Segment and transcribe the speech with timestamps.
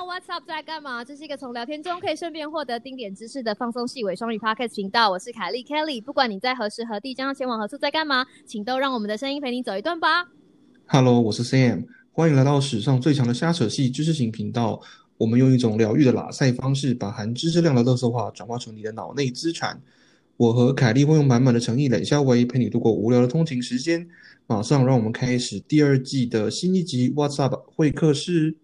[0.00, 1.04] What's Up 在干嘛？
[1.04, 5.10] 这是一个从聊天中可以顺便获得丁点知识的放松细微双语 Podcast 频道。
[5.10, 10.28] 我是凯莉 Kelly，不管你在何时何地将要前往何处，在干嘛，请都让我们的声音陪你走一段吧。
[10.86, 14.80] Hello，我是 Sam，欢迎来到史上最强的瞎扯系知识型频道。
[15.18, 19.80] 我们用一种疗愈的拉塞方式，把含知识量的垃圾话转化成你的脑内资产。
[20.36, 24.08] 我和凯莉会用满满的诚意、冷笑为陪你度过无聊的通勤时间。
[24.46, 28.56] 马上让我们开始第二季的新一集 What's Up 会客室。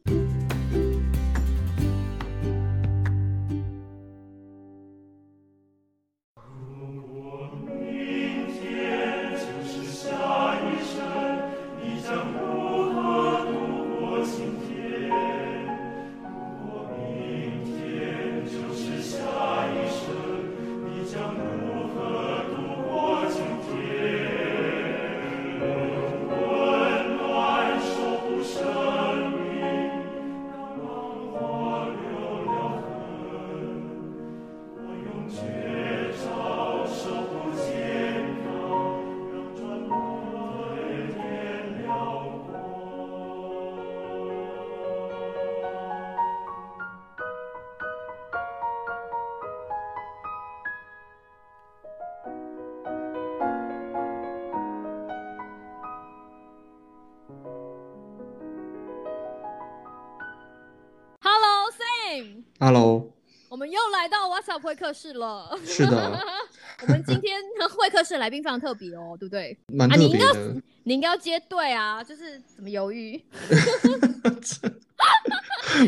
[64.58, 65.56] 到会客室了。
[65.64, 66.20] 是的，
[66.82, 69.56] 我们今天会客室来宾非常特别哦，对不对？
[69.72, 70.62] 蛮特啊你应该别的。
[70.84, 73.22] 你应该要接对啊，就是怎么犹豫？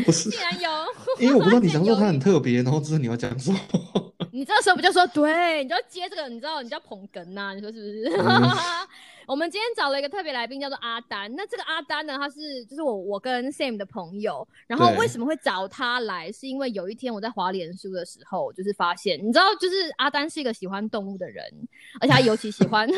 [0.05, 0.69] 不是竟，然有，
[1.19, 3.59] 因为我不知道你想说它犹豫很特别，然后知道你要讲什么。
[4.31, 8.17] 你这时候不就说对，你就要接这个，你知道，你叫捧哏呐、你说是不是？
[8.17, 8.41] 嗯
[9.27, 11.33] 我们今天找了一个特别来宾，叫做阿丹。
[11.35, 14.45] 那这个阿丹呢，他是就是我我跟 Sam 的朋友。
[14.67, 16.29] 然后为什么会找他来？
[16.31, 21.45] 是因为有一天我在华联书的时候，就是发现，你知道，就是阿丹是一个喜欢动物的人，
[22.01, 22.95] 而且他尤其喜欢， 尤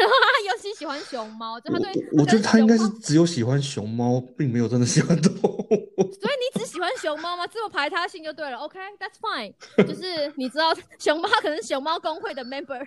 [0.60, 5.54] 其喜欢熊猫，就他对，我我觉得他应该是只有喜欢熊猫，并没有真的喜欢动物。
[6.84, 7.48] 欢熊猫吗？
[7.48, 8.58] 这么排他性就对了。
[8.58, 9.54] OK，that's、fine。
[9.88, 12.78] 就是你知道熊猫可能是熊猫工会的 member。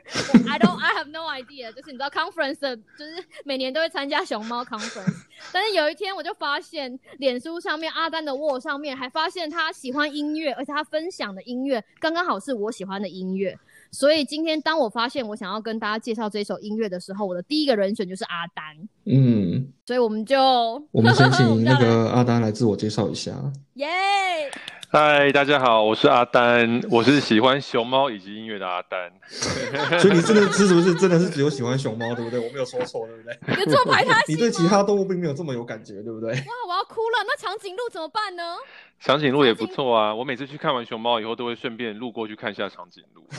[0.47, 1.73] I don't, I have no idea。
[1.73, 5.25] 就是你知道 conference 的，就是每年都会参加熊猫 conference。
[5.51, 13.59] 但是有一天我就发现，脸书上面阿丹的 wall 上面还发现他喜欢音乐，而且他分享的音乐刚刚好是我喜欢的音乐。
[13.99, 18.77] 所以今天当我发现我想要跟大家介绍这首音乐的时候，我的第一个人选就是阿丹。
[19.07, 20.39] 嗯，所以我们就
[20.93, 23.33] 我们先请那个阿丹来自我介绍一下。
[23.77, 23.89] 耶
[24.91, 29.11] 嗨，大家好，我是阿丹，我是喜欢熊猫以及音乐的阿丹。
[29.99, 32.39] 所以你真的是是不是真的是只有喜欢熊猫，对不对？
[32.39, 33.65] 我没有说错，对不对？
[33.65, 36.33] 有这么排他 你对其他动物并没有这么有感觉，对不对？
[36.33, 37.25] 哇，我要哭了！
[37.27, 38.43] 那长颈鹿怎么办呢？
[38.99, 43.25] 长颈鹿也不错啊，我每次去看完熊猫以后，都会顺便路过去看一下长颈鹿。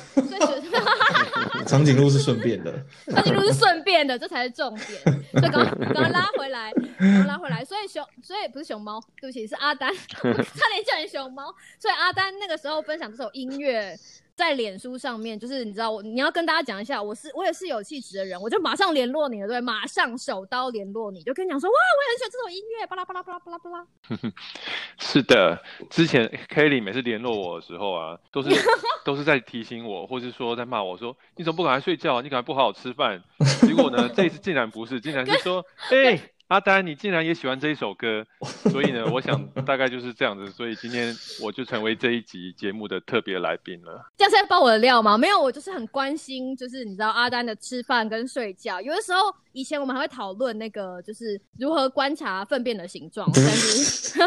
[1.65, 2.71] 长颈鹿是顺便的，
[3.07, 5.01] 得长颈鹿是顺便的，这才是重点。
[5.31, 7.65] 所以刚刚刚拉回来，刚刚拉回来。
[7.65, 11.53] 所以熊，所以不是熊猫，对不起，是阿丹，我差点叫你熊猫。
[11.79, 13.97] 所以阿丹那个时候分享这首音乐。
[14.37, 23.87] 在脸书上面，就是你知道我，你要跟大家讲一下，我是我也是有气质的人，我就马上联络你了，对，马上手刀联络你，就跟你讲说，哇，我也很喜欢这首音乐，巴拉巴拉巴拉巴拉巴拉。
[24.99, 25.59] 是的，
[25.89, 28.49] 之前 Kelly 每次联络我的时候啊，都是
[29.03, 33.19] 都是在提醒我，或是说在骂我说你怎么不赶快睡觉，你赶快不好好吃饭。
[33.65, 38.25] 结果呢， 这一次竟然不是，竟然是说，哎、阿丹，你竟然也喜欢这一首歌，
[38.71, 44.05] 所以呢，我想大概就是这样子，所以今天我就成为这一集节目的特别来宾了。
[44.15, 45.17] 这样是在爆我的料吗？
[45.17, 48.79] 没有，我就是很关心，就是你知道阿丹的吃饭跟睡觉。
[48.79, 49.19] 有的时候，
[49.51, 53.29] 以前我们还会讨论那个，就是如何观察粪便的形状。
[53.35, 54.19] 但是，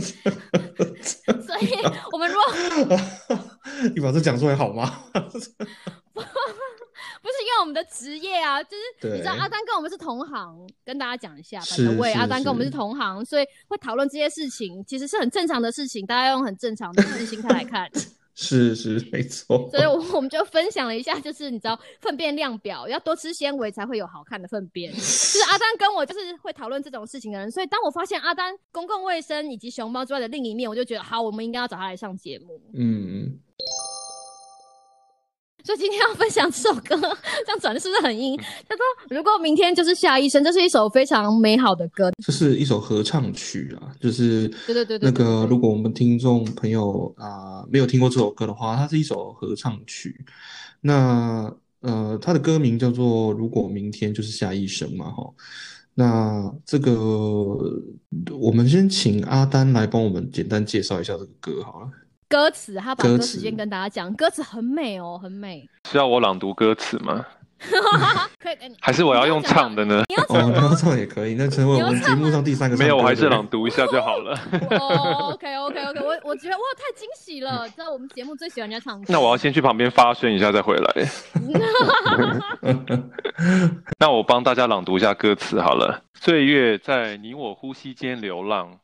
[1.42, 1.68] 所以
[2.12, 2.98] 我们如果
[3.94, 5.04] 你把这讲出来好吗？
[7.26, 17.90] 不是因为我们的职业啊，就是你知道阿丹跟我们是同行，跟大家讲一下，是反正喂，是阿丹跟我们是是同行，所以会讨论这些事情，其实是很正常的事情，大家用很正常的自信态来看。
[18.38, 19.66] 是是没错。
[19.70, 24.92] 所以我我们就分享了一下，就是你知道粪便量表，要多吃纤维才会有好看的粪便。
[24.94, 32.60] 就是阿丹跟我就是会讨论这种事情的人，所以当我发现阿丹公共卫生以及熊猫之外的另一面，我就觉得好，我们应该要找他来上节目。
[32.74, 33.38] 嗯，
[35.66, 36.96] 所以今天要分享这首歌，
[37.44, 38.36] 这样转的是不是很阴？
[38.68, 42.12] 他说：“如果明天就是下一生，这是一首非常美好的歌。
[42.24, 50.24] 这是一首合唱曲啊，就是对对对对那个，如果我们听众朋友啊、没有听过这首歌的话，它是一首合唱曲。
[50.80, 55.28] 那呃，它的歌名叫做《如果明天就是下一生》嘛，哈。
[55.94, 56.92] 那这个
[58.38, 61.90] 我们先请阿丹来帮我们简单介绍一下这个歌好了。
[62.28, 65.68] 歌词，他把歌词先跟大家讲，歌词很美哦，很美。
[65.88, 67.24] 需要我朗读歌词吗？
[68.38, 70.04] 可以，还是我要用唱的呢？
[70.28, 74.38] 哦，你要唱也可以，那成为我们节目上第三个没有，我还是朗读一下就好了。
[74.78, 77.66] 哦，OK OK OK，我我觉得哇，太惊喜了！
[77.70, 79.06] 知道我们节目最喜欢人家唱歌。
[79.08, 81.08] 那我要先去旁边发声一下再回来。
[83.98, 86.02] 那我帮大家朗读一下歌词好了。
[86.20, 88.80] 岁月在你我呼吸间流浪，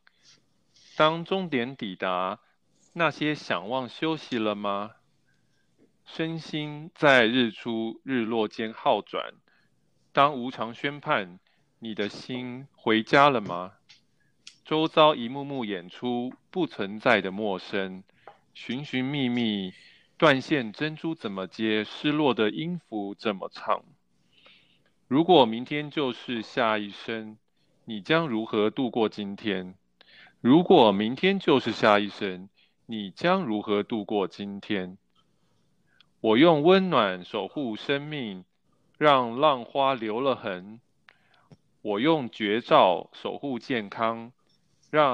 [0.97, 2.39] 当终点抵达，
[2.95, 4.91] 那些想望休息了吗？
[6.05, 9.33] 身心在日出日落间好转，
[10.11, 11.39] 当无常宣判，
[11.79, 13.73] 你的心回家了吗？
[14.63, 18.03] 周遭一幕幕演出不存在的陌生，
[18.53, 19.73] 寻寻觅觅，
[20.15, 21.83] 断线珍珠怎么接？
[21.83, 23.83] 失落的音符怎么唱？
[25.07, 27.39] 如果明天就是下一生，
[27.85, 29.73] 你将如何度过今天？
[30.41, 32.49] 如果明天就是下一生，
[32.95, 34.99] 你将如何度过今天？
[36.21, 38.45] 我用温暖守护生命，
[38.99, 40.79] 让浪花留了痕。
[41.81, 44.31] 我用绝招守护健康，
[44.91, 45.11] 让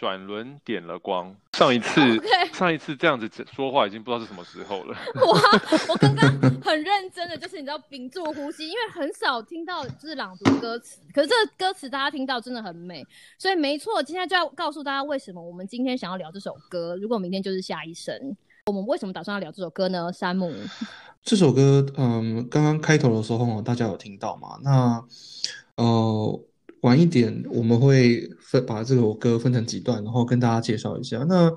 [0.00, 1.36] 转轮点了光。
[1.52, 2.18] 上一次
[2.54, 4.96] 上一次这样子说话，已经不知道是什么时候了。
[5.20, 6.26] 我，我刚刚
[6.62, 13.06] 很认真的，就是你知道屏住呼吸，因为很少听到就是朗读歌词，可是这个歌词大家听到真的很美，
[13.36, 16.96] 所以没错，今天就要告诉大家为什么我们今天想要聊这首歌。
[16.96, 20.10] 如果明天就是下一生，我们为什么打算要聊这首歌呢？
[20.10, 20.50] 山姆，
[21.22, 24.58] 这首歌，嗯，刚刚开头的时候，大家有听到吗？
[24.62, 25.04] 那，
[25.76, 26.40] 呃，
[26.82, 31.24] 晚一点我们会分把这首歌分成几段，然后跟大家介绍一下。
[31.28, 31.50] 那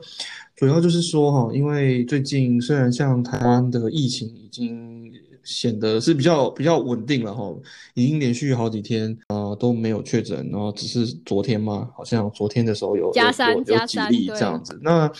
[0.55, 5.11] 主要就是说哈，因为最近虽然像台湾的疫情已经
[5.43, 7.53] 显得是比较比较稳定了哈，
[7.95, 14.79] 已经连续好几天啊、呃都没有确诊，然后只是昨天嘛，好像昨天的时候有有加三有有几加三例这样子。
[14.81, 15.11] 那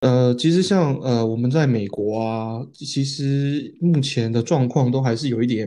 [0.00, 5.66] 呃，其实像呃我们在美国啊，其实目前的状况都还是有一点，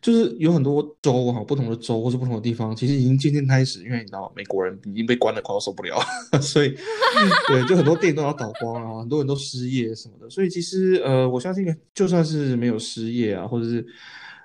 [0.00, 5.98] 就是有很多州哈，不同的州或是不同的地方，其实已经渐渐开始，因为你知道美国人已经被关的快要受不了，
[6.40, 6.74] 所以
[7.48, 13.84] 对，就很多店都要倒光啊，很多人都失业什么的，所以其实呃，我相信就算是没有失业啊，或者是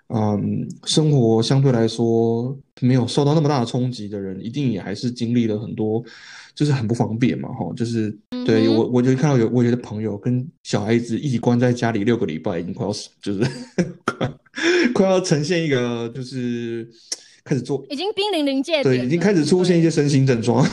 [0.09, 6.03] 嗯，生活相对来说没有受到那么大的冲击的人，一定也还是经历了很多，
[6.53, 8.15] 就是很不方便嘛，哈，就是
[8.45, 13.39] 对我，我就看到有我有的朋友跟小孩子一起关在家里六个礼拜，已经快要死，就是
[14.05, 14.31] 快
[14.93, 16.87] 快要呈现一个就是
[17.43, 20.63] 开始做，已经濒临临界对，已经开始出现一些身心症状，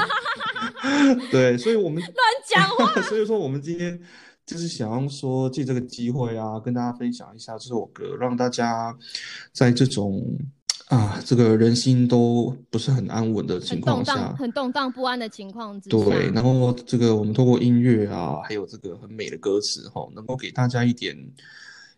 [1.30, 2.14] 对，所以我们乱
[2.48, 3.02] 讲话。
[3.02, 3.98] 所以说，我们今天
[4.50, 8.92] 就是想要说，借这个机会啊，跟大家分享一下这首歌，让大家
[9.52, 10.20] 在这种
[10.88, 21.16] 啊，这个人心都不是很安稳的情很动荡、况下，很动荡不安的情况之下，对，然后这个我们通过音乐啊，还有这个很美的歌词哈，能够给大家一点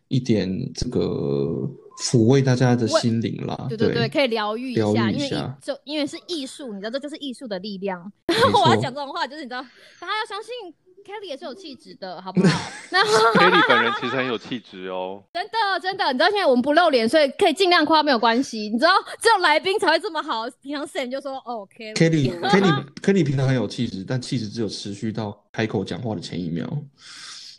[0.09, 1.67] 一点这个
[2.05, 5.31] 抚慰大家的心灵啦，对对对，可以疗愈一疗下，因为
[5.63, 8.13] 就因为是艺术，你知道这就是艺术的力量。
[8.27, 9.63] 然 后我要讲这种话，就是你知道，
[9.99, 12.59] 大家要相信 Kelly 也是有气质的， 好不好？
[12.91, 13.05] 那
[13.35, 15.23] Kelly 本人其实很有气质哦。
[15.35, 18.69] 真的真的，你知道现在我们不露脸，所以可以尽量夸没有关系。
[18.69, 18.91] 你知道
[19.21, 21.94] 只有来宾才会这么好，平常 Sam 就说哦 Kelly。
[21.94, 26.67] Kelly Kelly 平常很有气质，但气质只有持续到开口讲话的前一秒。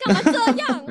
[0.04, 0.32] 干嘛这
[0.62, 0.86] 样？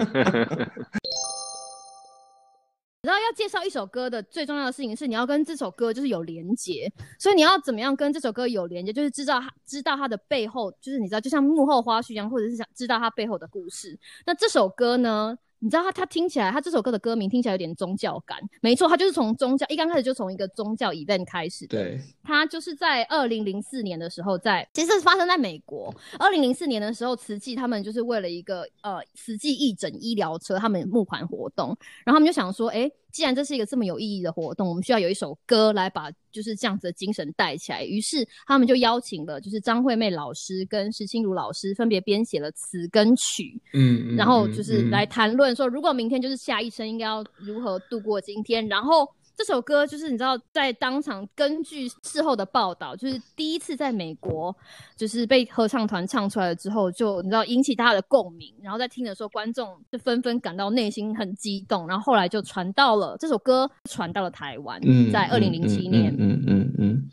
[3.06, 14.00] 你知道要介绍一首歌的最重要的事情是，你要跟这首歌就是有连接，所以你要怎么样跟这首歌有连接，就是知道它知道它的背后，就是你知道就像幕后花絮一样，或者是想知道它背后的故事。
[14.26, 15.38] 那这首歌呢？
[15.64, 21.78] 你知道他他听起来，他这首歌的歌名听起来有点宗教感，没错，他就是从宗教一刚开始就从一个宗教 event 开始的。
[21.78, 25.96] 对，他就是在二零零四年的时候在，其实是发生在美国。
[26.20, 31.70] 二零零四年的时候，慈济他们就是为了一个呃慈济义诊医疗车，他们募款活动，
[32.04, 37.84] 然后他们就想说，哎，既然这是一个这么有意义的活动，我们需要有一首歌来把就是这样子的精神带起来。
[37.84, 48.68] 于是他们就邀请了就是张惠妹老师跟石清如老师分别编写了词跟曲，嗯，嗯然后嗯就是嗯来谈论说，如果明天就是下一生，应该要如何度过今天。
[48.68, 54.56] 然后这首歌就是你知道，在当场根据事后的报道，就是第一次在美国
[54.96, 58.54] 就是被合唱团唱出来了之后，就你知道引起大家的共鸣。
[58.62, 61.88] 然后在听的时候，观众就纷纷感到内心很激动。
[61.88, 66.16] 然后后来就传到了这首歌传到了台湾，嗯，在二零零七年。
[66.18, 67.10] 嗯嗯嗯嗯。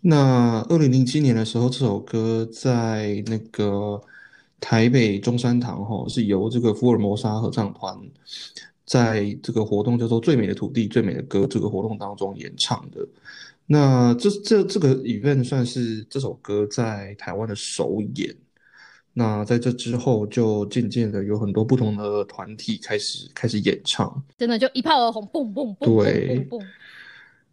[0.00, 4.00] 那二零零七年的时候，这首歌在那个
[4.60, 7.96] 台北中山堂吼，是由这个福尔摩沙合唱团
[8.84, 13.06] 在这个活动叫做“最美的土地，最美的歌”这个活动当中演唱的。
[13.66, 18.34] 那这这这个 event 算是这首歌在台湾的首演。
[19.16, 26.66] 那在这之后，就渐渐的有很多不同的团体开始开始演唱，真的就一炮而红，嘣嘣嘣嘣嘣。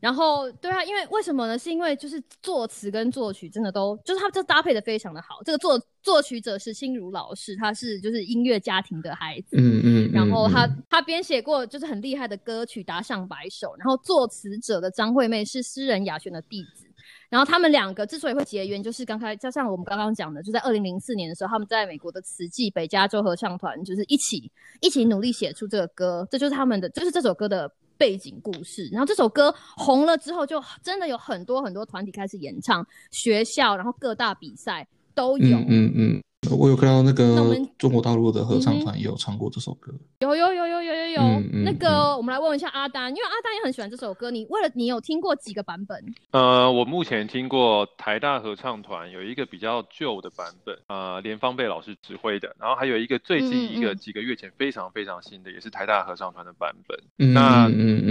[0.01, 1.57] 然后，对啊，因为为什么呢？
[1.57, 5.41] 是因为就是作词跟作曲真的都就是他这搭配的非常的好。
[5.45, 13.75] 这个作作曲者是心如老师，他是就是音乐家庭的孩子，嗯嗯，然后他他编写过就是很厉害的歌曲达上百首。
[13.77, 16.87] 然后作词者的张惠妹是诗人雅璇的弟子。
[17.29, 28.89] 然后他们两个之所以会结缘，就是刚才加上我们刚刚讲的，就在二零零四年的时候，他们在美国的慈济北加州合唱团，就是一起一起努力写出这个歌，这就是他们的，就是这首歌的背景故事。
[28.91, 35.59] 然后这首歌红了之后，就真的有很多很多团体开始演唱，学校，然后各大比赛都有。
[35.69, 36.23] 嗯嗯。
[36.55, 41.21] 我有看到那个中国大陆的合唱团也有唱过这首歌，有有有有有有有。
[41.63, 44.29] 那个我们来问一下阿丹，因为阿丹也很喜欢这首歌。
[44.31, 45.97] 你为了你有听过几个版本？
[46.31, 57.33] 呃，我目前听过台大合唱团有一个比较旧的版本，呃，连方贝老师指挥的，然后还有一个最近一个几个月前非常非常新的，也是台大合唱团的版本。
[57.33, 57.67] 那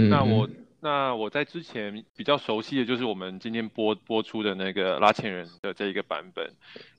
[0.09, 0.47] 那我。
[0.81, 6.51] 那我在之前比较熟悉的就是我们今天播播出的那个拉纤人的这一个版本。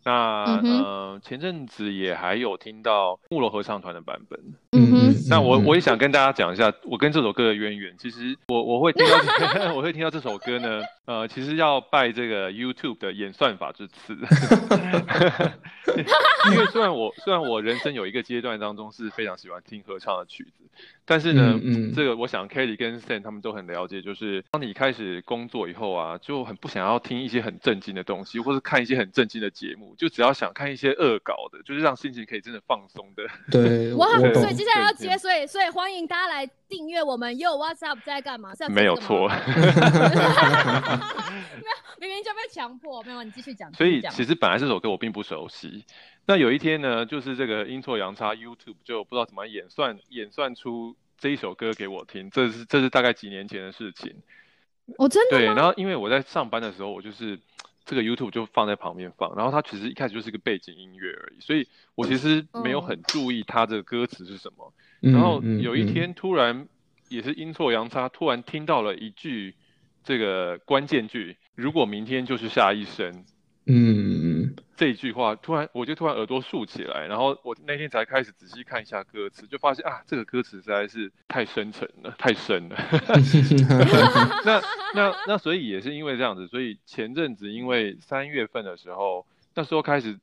[0.04, 4.40] 那呃前阵子也还有听到木楼合唱团的版本。
[4.70, 5.01] 嗯哼。
[5.28, 7.95] 那我我也想跟大家讲一下我跟这首歌的渊源。
[7.99, 9.16] 其实我我会听到
[9.76, 14.16] 我会听到这首歌呢，呃，其实要拜这个 YouTube 的演算法之赐。
[16.50, 20.64] 因为虽然我虽然我人生有一个阶段当中是非常喜欢听合唱的曲子，
[21.04, 33.23] 但是呢，嗯这个我想 Kelly 跟 Sam 他们都很了解，就是当你开始工作以后啊，就很不想要听一些很震惊的东西，或是看一些很震惊的节目，就只要想看一些恶搞的，就是让心情可以真的放松的。
[33.50, 37.35] 对，哇，所以接下来要接，所以所以欢迎大家来订阅我们。
[37.37, 38.52] Yo What's Up 在干嘛？
[38.68, 39.28] 没有错。
[41.99, 43.73] 明明就被强迫，没有你继续讲。
[43.75, 45.85] 所以其实本来这首歌我并不熟悉。
[46.26, 52.28] 那有一天呢，就是这个阴错阳差，YouTube 就不知道怎么演算演算出这一首歌给我听。
[52.30, 54.14] 这是这是大概几年前的事情。
[54.99, 57.38] 哦，真的对，然后因为我在上班的时候，我就是
[57.84, 64.72] 这个 YouTube 就放在旁边放，然后它其实一开始就是一个背景音乐而已，所以我其实没有很注意它的歌词是什么。
[65.00, 66.68] 然后有一天突然
[67.08, 69.54] 也是阴错阳差，突然听到了一句
[70.04, 71.36] 这个关键句。
[71.54, 73.24] 如果明天就是下一生，
[73.66, 74.31] 嗯，
[74.76, 82.76] 这一句话突然我就突然耳朵竖起来，然后我那天才开始仔细看一下歌词，就发现啊，这个歌词实在是太深沉了， 太深了。
[84.44, 84.62] 那
[84.94, 90.18] 那那所以也是因为这样子，所以前阵子因为三月份的时候，那时候开始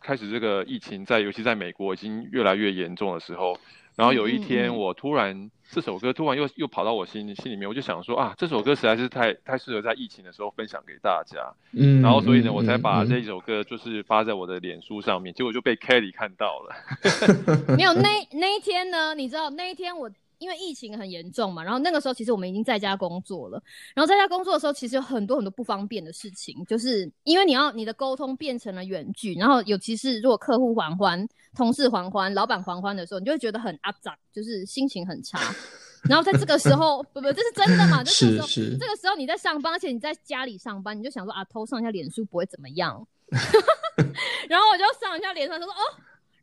[0.00, 3.58] 开始这个疫情在，尤其在美国已经越来越严重的时候。
[3.96, 11.38] 然后有一天，我突然这首歌突然又又跑到我心心里面，我就想说啊，这首歌实在是太太适合在疫情的时候分享给大家。
[11.72, 16.74] 嗯，然后所以呢，我才把这一首歌就是发在我的脸书上面，结果就被 Kelly 看到了。
[17.76, 19.14] 没有 那那一天呢？
[19.14, 20.10] 你知道那一天我。
[20.38, 23.62] 因为疫情很严重嘛，然后那个时候其实我们已经在家工作了。
[23.94, 35.38] 然后在家工作的时候，其实有很多很多不方便的事情，就是因为你要你的沟通变成了远距，然后尤其是如果客户还欢、同事还欢、老板还欢的时候，你就会觉得很阿杂，就是心情很差。
[36.08, 38.04] 然后在这个时候，不不，这是真的嘛？
[38.04, 38.76] 是是。
[38.78, 43.06] 这个时候你在上班，而且你在家里上班，你就想说啊，偷上一下脸书不会怎么样。
[44.48, 45.80] 然后我就上一下脸书，说哦。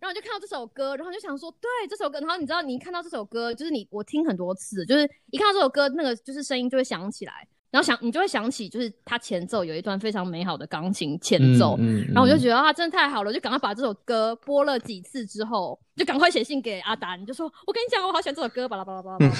[0.03, 19.33] 然后就看到这首歌，然后就想说，对这首歌，然后你知道，你看到这首歌，就是你我听很多次，就是一看到这首歌，那个就是声音就会响起来，然后想你就会想起，就是它前奏有一段非常美好的钢琴前奏，然后我就觉得啊，真的太好了，就赶快把这首歌播了几次之后，就赶快写信给阿丹，就说我跟你讲，我好喜欢这首歌，巴拉巴拉巴拉巴拉。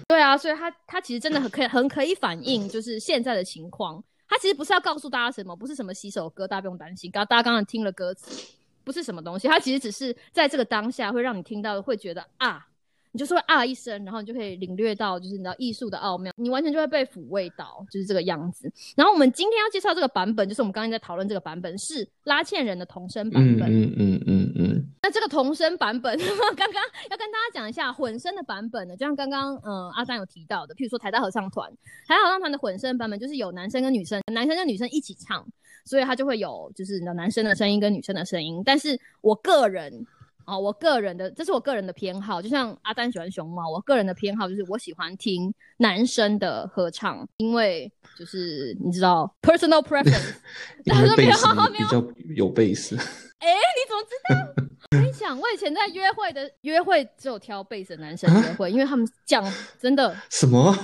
[0.08, 8.54] 对啊，所以他他其实真的很可以很可以反映就是现在的情况，他其实不是要告诉大家什么，不是什么洗手歌，大家不用担心，刚大家刚刚听了歌词。
[8.88, 12.66] 不是什么东西，它其实只是在这个当下会让你听到，会觉得啊，
[13.12, 18.72] 你就说啊一声，然后你就可以领略到，就是你知道艺术的奥妙，你完全就会被抚慰到，就是这个样子。
[18.96, 23.70] 然后我们今天要介绍这个版本，就是我们刚刚在讨论这个版本是拉茜人的童声版本。
[23.70, 24.84] 嗯嗯嗯嗯。
[25.02, 26.18] 那这个童声版本，
[26.56, 31.70] 刚刚要跟大家讲一下混声的版本呢，就像刚刚嗯阿丹有提到的，譬如说台大合唱团，
[32.06, 35.46] 台大合唱团的混声版本就是有男生跟女生，男生跟女生一起唱。
[35.88, 38.62] 所以它就会有，就是你的男生的声音跟女生的声音。
[38.64, 40.06] 但是我个人，
[40.44, 42.42] 啊，我个人的，这是我个人的偏好。
[42.42, 50.34] 就像阿丹喜欢熊猫，我个人的偏好就是我喜欢听男生的合唱，因为就是你知道，personal preference，
[50.84, 52.04] 因为贝斯比较
[52.36, 52.94] 有贝斯。
[53.40, 54.64] 哎，你怎么知道？
[54.92, 59.44] 我跟你讲，我以前在约会的约会只有挑贝斯的男生约会，因为他们讲
[59.80, 60.76] 真的什么？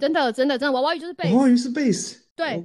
[0.00, 2.23] 真的真的真的娃娃鱼就是贝斯，娃娃鱼是贝斯？
[2.36, 2.56] 对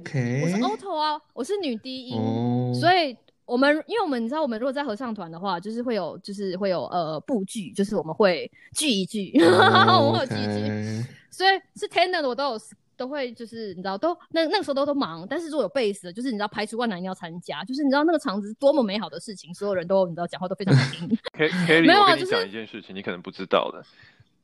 [0.42, 12.60] 我是 alto 啊，我是女低音，哦，所以我们因为我们你知道，我们如果在合唱团的话，就是会有就是会有呃布剧，就是我们会聚一聚， 我们会有聚一聚，哦 OK 所以是 tenor 的我都有
[12.96, 21.08] 都会就是你知道都那那个时候都都忙，但是如果有贝斯的，就是你知道排除万难一定要参加，就是你知道那个场子是多么美好的事情，所有人都你知道讲话都非常好听。
[21.32, 23.82] K Kelly，我跟你没有啊就是讲一件事情，你可能不知道的。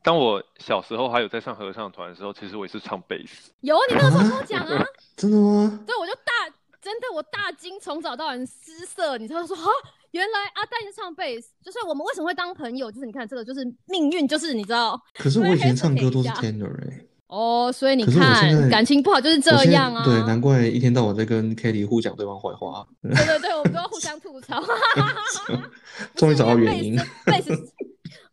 [0.07, 3.51] 当我小时候还有在上合唱团的时候，其实我也是唱贝斯。
[3.63, 4.87] 有啊，你那个时候跟我讲啊，
[5.17, 5.81] 真的吗？
[5.85, 6.31] 对，我就大
[6.81, 9.67] 真的我大惊，从早到晚失色，你知道说啊，
[10.13, 24.63] 原来阿蛋是唱贝斯，就是我们为什么会当朋友，就是你看这个就是命运，就是你知道可是我以前唱歌都是 tenor 哎、哦，所以你看感情不好就是这样啊，对，难怪一天到晚在跟 Kelly 互讲对方坏话，对对对，我们都要互相吐槽。
[26.15, 26.97] 终于找到原因。
[27.25, 27.61] 贝斯，贝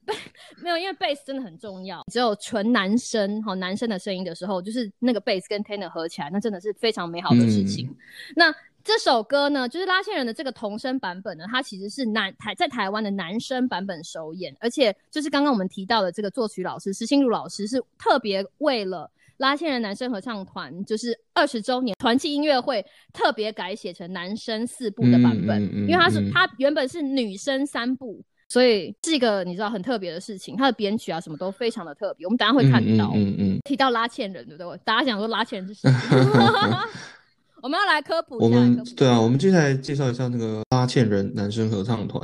[0.62, 2.03] 没有，因为贝斯真的很重要。
[2.12, 7.88] 只有纯男生哈，男生的声音的时候，就是那个贝斯跟 tenor 合起来，那真的是非常美好的事情。
[7.88, 7.95] 嗯
[8.36, 19.10] 那这首歌呢，就是拉线人的这个童声版本呢，它其实是男台在台湾的男生版本首演，而且就是刚刚我们提到的这个作曲老师石心如老师是特别为了。
[19.38, 28.22] 拉线人男生合唱团就是二十周年团契音乐会，特别改写成男生四部的版本，嗯嗯嗯因为他是嗯它原本是女生三部，
[28.53, 30.55] 所以是一个你知道很特别的事情。
[30.55, 33.12] 它的编曲啊什么都非常的特别，我们等下会看到。
[33.15, 34.79] 嗯嗯提到拉纤人，对不对？
[34.86, 35.89] 大家想说拉纤人是谁？
[37.63, 42.22] 我们要来科普一下，科普一们对啊，我们接下来介绍一下那个拉纤人男生合唱团。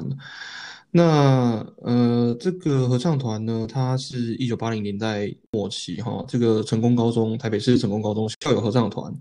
[0.91, 9.11] 那呃，这个合唱团呢，它是一九八零年代末期哈，这个成功高中台北市成功高中校友合唱团。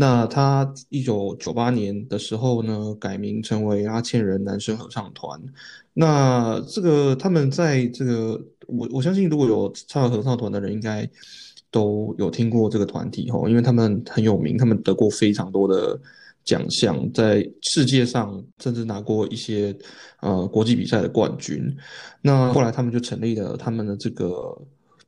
[0.00, 5.40] 那他一九九八年的时候呢，改名成为阿倩人男生合唱团。
[5.92, 11.04] 那这个他们在这个我我相信，如果有唱合唱团的人，应该
[11.72, 16.00] 都有听过这个团体吼，因为他们很有名，他们得过非常多的
[16.44, 19.76] 奖项，在世界上甚至拿过一些
[20.20, 21.76] 呃国际比赛的冠军。
[22.22, 24.56] 那后来他们就成立了他们的这个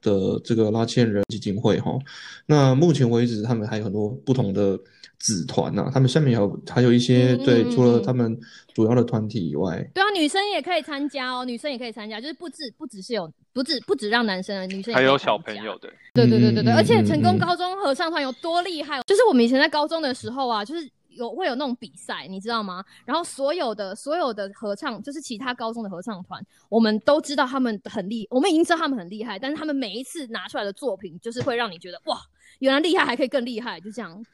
[0.03, 1.99] 的这个拉纤人基金会哈。
[2.47, 4.79] 那目前为止，他们还有很多不同的
[5.19, 7.71] 子团呐、他们下面还有还有一些嗯对，嗯。
[7.71, 8.39] 除了嗯他们
[8.75, 22.85] 主要的团体以外，对啊，女生也可以参加哦，女生也可以参加，就是不止不只是有不止不止让男生的，女生还有小朋友的，对对对对对，嗯而且成功高中合唱团有多厉害，就是我们以前在高中的时候啊，就是有会有那种比赛，你知道吗？
[23.05, 32.19] 然后所有的所有的合唱，就是其他高中的合唱团，我们都知道他们很厉，我们已经知道他们很厉害，但是他们每一次拿出来的作品，就是会让你觉得哇，
[32.61, 34.25] 原来厉害还可以更厉害，就这样。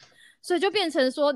[0.47, 1.33] 所以就变成说，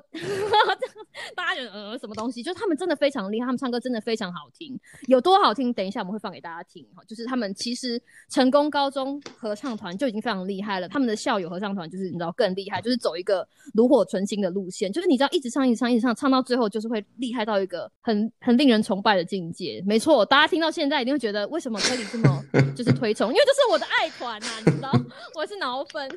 [1.34, 5.72] 大家觉得呃什么东西，就是他们真的非常厉害，他们唱歌真的非常好听，有多好听？
[5.72, 7.02] 等一下我们会放给大家听哈。
[7.08, 13.44] 就是他们其实成功高中合唱团就已经非常厉害了，他们的校友合唱团就是你知道更厉害，就是走一个
[13.74, 19.82] 炉火纯青的路线，就是你知道一直唱一直唱一直唱，唱到最后就是会厉害到一个很很令人崇拜的境界。
[19.84, 22.40] 没错，大家听到现在一定会觉得为什么科里这么
[22.76, 24.92] 就是推崇，因为这是我的爱团呐、你知道，
[25.34, 26.08] 我是脑粉。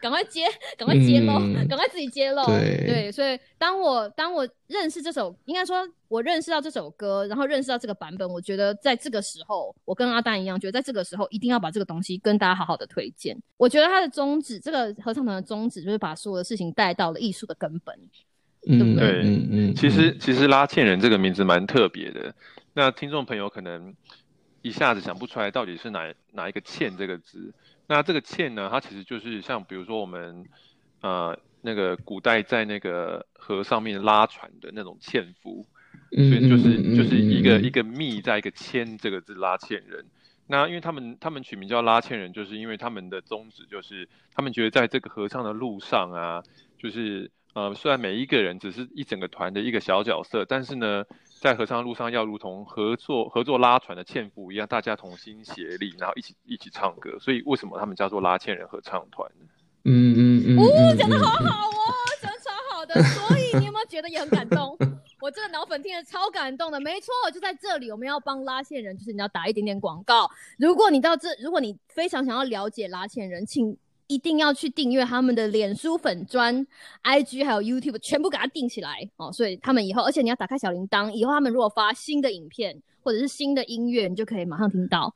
[0.00, 0.42] 赶快揭，
[0.76, 2.44] 赶快揭露，嗯赶快自己揭露。
[2.46, 13.36] 对所以当我当我认识这首，应该说我认识到这首歌，然后认识到这个版本，我觉得在这个时候，我跟阿丹一样，觉得在这个时候一定要把这个东西跟大家好好的推荐。
[13.56, 17.94] 我觉得它的宗旨，这个合唱团的宗旨就是把所有的事情带到了艺术的根本。
[18.66, 22.34] 嗯对不对嗯嗯，其实其实拉纤人这个名字蛮特别的，
[22.72, 23.94] 那听众朋友可能
[24.62, 27.52] 一下子想不出来到底是哪哪一个“欠”这个字。
[27.86, 30.44] 那这个“欠”呢，它其实就是像比如说我们
[31.02, 35.66] 呃那个古代在那个河上面拉船的那种纤夫，
[36.16, 40.04] 嗯所以就是就是一个一个密在一个牵这个字拉纤人。
[40.46, 46.42] 那因为他们他们取名叫拉纤人，就是因为他们的宗旨就是他们觉得在这个合唱的路上啊，
[46.78, 51.04] 就是呃虽然每一个人只是一整个团的一个小角色，但是呢，
[51.44, 57.18] 在合唱路上要如同合作合作拉船的纤夫一样，大家同心协力，然后一起一起唱歌。
[57.20, 59.30] 所以为什么他们叫做拉纤人合唱团？
[59.84, 61.74] 嗯嗯嗯，哦，讲的好嗯好哦，
[62.22, 64.74] 讲的超好的，所以你有没有觉得也很感动？
[65.20, 70.26] 我这个脑粉听得超感动的，没错，就在这里，我们要帮拉线人，就是你要打一点点广告。
[70.58, 73.76] 如果你到这，如果你非常想要了解拉线人，请
[74.06, 76.66] 一定要去订阅他们的脸书粉专、
[77.02, 79.32] IG 还有 YouTube，全部给它订起来哦。
[79.32, 85.14] 所以他们以后，而且你要打开小铃铛，以后他们如果发新的影片或者是新的音乐，你就可以马上听到，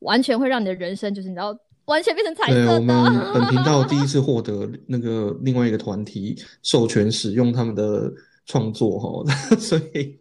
[0.00, 1.56] 完全会让你的人生就是你知道。
[1.86, 8.08] 完全变成彩对，色我们，本频道第一次获得那个另外一个团体授权使用他们的
[8.50, 9.24] 创作哈，
[9.56, 10.18] 所以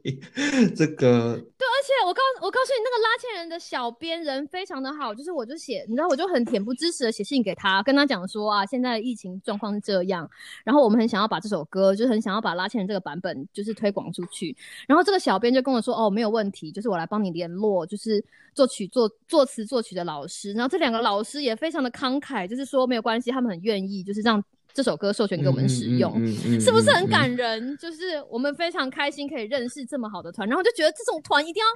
[0.75, 10.29] 这个对，而且我告我告诉你，那个拉纤人的小编人非常的好，就是我就写，你知道，我就很恬不知耻的写信给他，跟他讲说啊，现在疫情状况是这样，
[10.63, 14.55] 然后我们很想要把这首歌，就是很想要把拉纤人这个版本就是推广出去，
[14.87, 24.43] 然后这个小编就跟我说，哦，没有问题，就是我来帮你联络，就是作曲作作词作曲的老师，然后这两个老师也非常的慷慨，就是说没有关系，他们很愿意，就是让。
[24.79, 26.25] 这首歌授权给我们使用，
[26.57, 27.75] 是不是很感人？
[27.75, 31.67] 就是我们非常开心可以认识这么好的团，然后就觉得这种团一定要，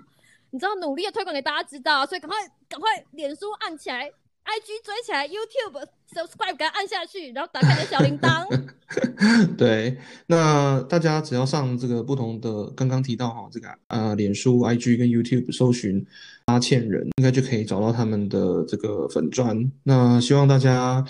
[0.51, 2.37] 你知道，努力的推广给大家知道，所以赶快
[2.69, 8.47] 赶快，脸书按起来，IG 追起来，YouTube subscribe 给它按下去，然后打开你的小铃铛。
[9.57, 16.07] 对，那大家只要上这个不同的，刚刚提到哈，这个呃，脸书、IG 跟 YouTube 搜寻
[16.45, 19.69] 阿倩人，应该就可以找到他们的这个粉砖。
[19.83, 21.05] 那希望大家。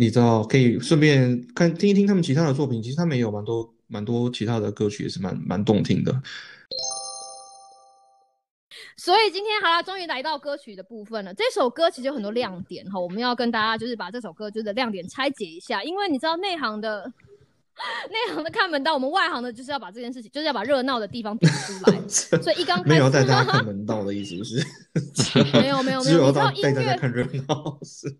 [0.00, 6.22] 你知道，可以顺便看听一听他们其他的作品，其实他们也有蛮多蛮多其他的歌曲，也是蛮蛮动听的。
[8.96, 11.34] 所以今天好了，终于来到歌曲的部分了。
[11.34, 17.12] 这首歌其实有很多亮点哈，我们要跟大家就是把这首歌就是亮点拆解一下，因为你知道内行的
[18.08, 22.00] 内行的看门道，我们外行的就是要把这件事情，就是要把热闹的地方点出来。
[22.40, 24.64] 所以一刚开始没有带大家看门道的意思是？
[25.58, 28.16] 没有没有 没有，你知道音乐看热闹是。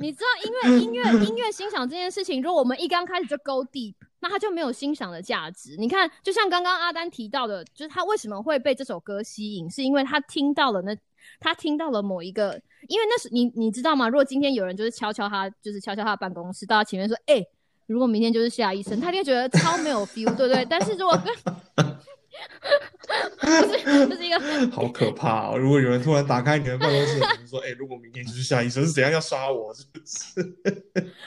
[0.00, 5.76] 你知道音乐音乐音乐欣赏这件事情，如果我们一刚开始就 go deep，那他就没有欣赏的价值。
[5.76, 10.96] 你看，就像刚刚阿丹提到的，就是他为什么会被这首歌吸引，是因为他听到了那
[11.40, 14.08] 他听到了某一个，因为那是你你知道吗？
[14.08, 17.44] 如果今天有人就是敲敲他，就是敲敲他的办公室，到他前面说，哎，
[17.86, 20.64] 如果明天就是夏医生，他一定觉得超没有 feel，对不对？
[20.64, 21.34] 但是如果跟，
[24.08, 24.38] 这是一个
[24.70, 25.56] 好可怕哦！
[25.56, 30.42] 如果有人突然打开你的办公室，说： “哎，如果明天就是夏医生，是怎样要杀我？”是不是？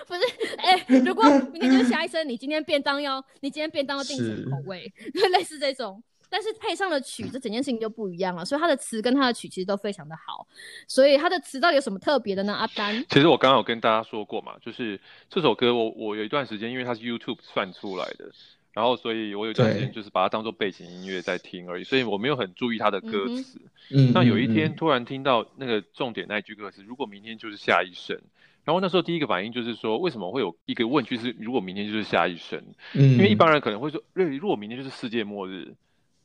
[0.08, 0.21] 不是，
[0.58, 4.91] 哎，如果明天就是夏医生，你今天便当要，你今天便当要定什么口味？
[5.32, 8.45] 类似这种，但是配上了曲，这整件事情就不一样了。
[8.45, 10.45] 所以他的词跟他的曲其实都非常的好。
[10.88, 12.54] 所以他的词到底有什么特别的呢？
[12.54, 18.30] 阿丹，其实我刚刚有跟大家说过嘛，就是这首歌，我我有一段时间，因为它是 YouTube 算出来的。
[18.74, 23.60] 然后，所以我有段时间就是把它当做背景音乐在听而已，所以我没有很注意它的歌词。
[23.90, 28.18] 嗯，那有一天突然听到那个重点那一句歌词，如果明天就是下一生，
[28.64, 32.64] 然后那时候第一个反应就是说，为什么会有一个问句是如果明天就是下一生？
[32.94, 35.74] 嗯，因为一般人可能会说，如果明天就是世界末日，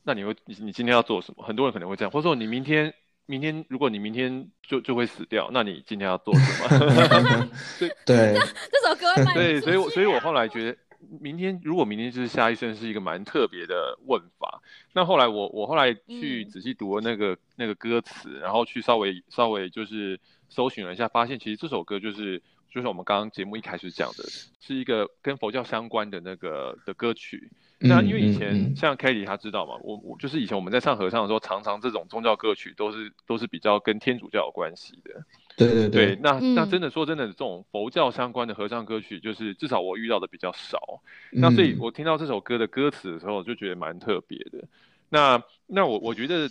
[0.04, 1.42] 那你会你你今天要做什么？
[1.42, 2.94] 很多人可能会这样，或者说你明天
[3.26, 7.48] 明天如果你明天就就会死掉，那你今天要做什么？
[7.80, 8.34] 对 对，
[8.70, 10.78] 这首歌对，所以我所以我后来觉得。
[11.20, 14.62] 明天如果明天就是下一生是一个蛮特别的问法。
[14.92, 24.24] 那后来我我后来去仔细读了那个那个歌词，然后去稍微稍微就是搜寻了一下，发现其实这首歌就是就是我们刚刚节目一开始讲的，
[24.60, 27.50] 是一个跟佛教相关的那个的歌曲。
[27.78, 35.22] 那因为以前像 Kelly 他知道嘛，我我就是以前我们在唱合唱的时候，常常这种宗教歌曲都是都是比较跟天主教有关系的。
[35.56, 41.00] 对对对，那那真的说真的，这种佛教相关的合唱歌曲，就是至少我遇到的比较少。
[41.30, 44.68] 那所以我听到这首歌的歌词的时候，就觉得蛮特别的。
[45.08, 46.50] 那那我我觉得，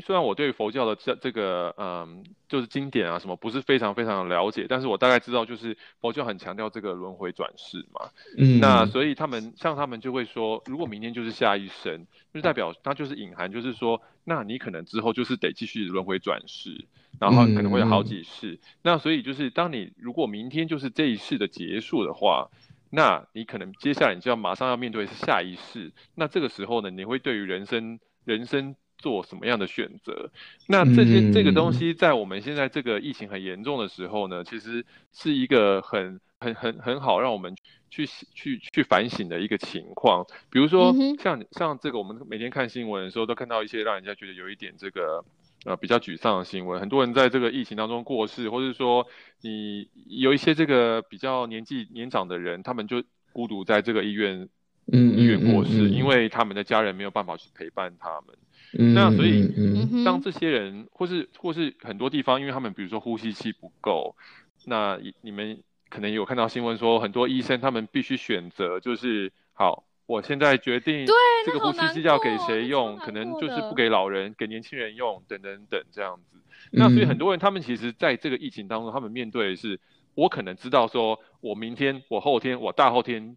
[0.00, 8.10] 虽然我对佛教的这这个嗯，就是经典啊什么不是非常非常的了解，但是我大概知道，就是佛教很强调这个轮回转世嘛。
[8.36, 8.60] 嗯。
[8.60, 16.86] 那所以他们像他们就会说，如果明天就是下一生，就代表它就是隐含，就是说，那你可能之后就是得继续轮回转世。
[17.18, 22.50] 然后可能会有好几世，那所以就是当你如果明天就是这一世的结束的话，
[22.90, 25.94] 那你可能接下来你就要马上要面对下一世。
[26.14, 30.30] 那这个时候呢，你会对于人生人生做什么样的选择？
[30.66, 37.54] 那这些这个东西在我们现在这个疫情很严重的时候呢，其实是一个很很很很好让我们
[37.90, 40.26] 去去去反省的一个情况。
[40.50, 45.24] 比如说像像这个，我们每天看新闻的时候都看到一些让人家觉得有一点这个。
[45.64, 49.04] 呃，比较沮丧的新闻，很多人在这个疫情当中过世，或者说
[49.40, 54.48] 你有一些这个比较年纪年长的人，他们就孤独在这个医院，
[54.92, 58.36] 嗯，医院过世，因为他们的家人没有办法去陪伴他们。
[58.72, 64.16] 那所以，当这些人，或是或是很多地方，因为他们比如说呼吸器不够，
[64.64, 69.84] 那你们可能有看到新闻说，很多医生他们必须选择，就是好。
[70.06, 71.04] 我现在决定，
[71.44, 76.38] 这个呼吸机要给谁用，可能就是不给老人，给年轻人用，等等等这样子。
[76.70, 79.80] 那所以很多人他们其实在这个疫情当中，他们面对的是，
[80.14, 83.36] 我可能知道说，我明天、我后天、我大后天，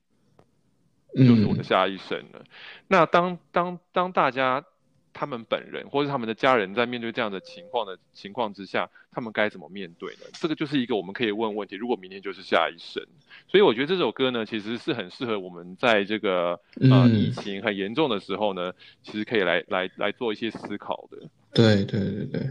[1.15, 2.43] 就是我的下一生了。
[2.87, 4.63] 那当当当大家
[5.19, 10.21] 他们本人或者他们的家人在面对这样的情况的情况之下，他们该怎么面对呢？
[10.31, 11.75] 这个就是一个我们可以问问题。
[11.75, 13.05] 如果明天就是下一生，
[13.49, 18.71] 所以我觉得这首歌呢，其实是很适合我们在这个呃嗯疫情很严重的时候呢，
[19.03, 21.17] 其实可以来来来做一些思考的。
[21.53, 22.49] 对对对对，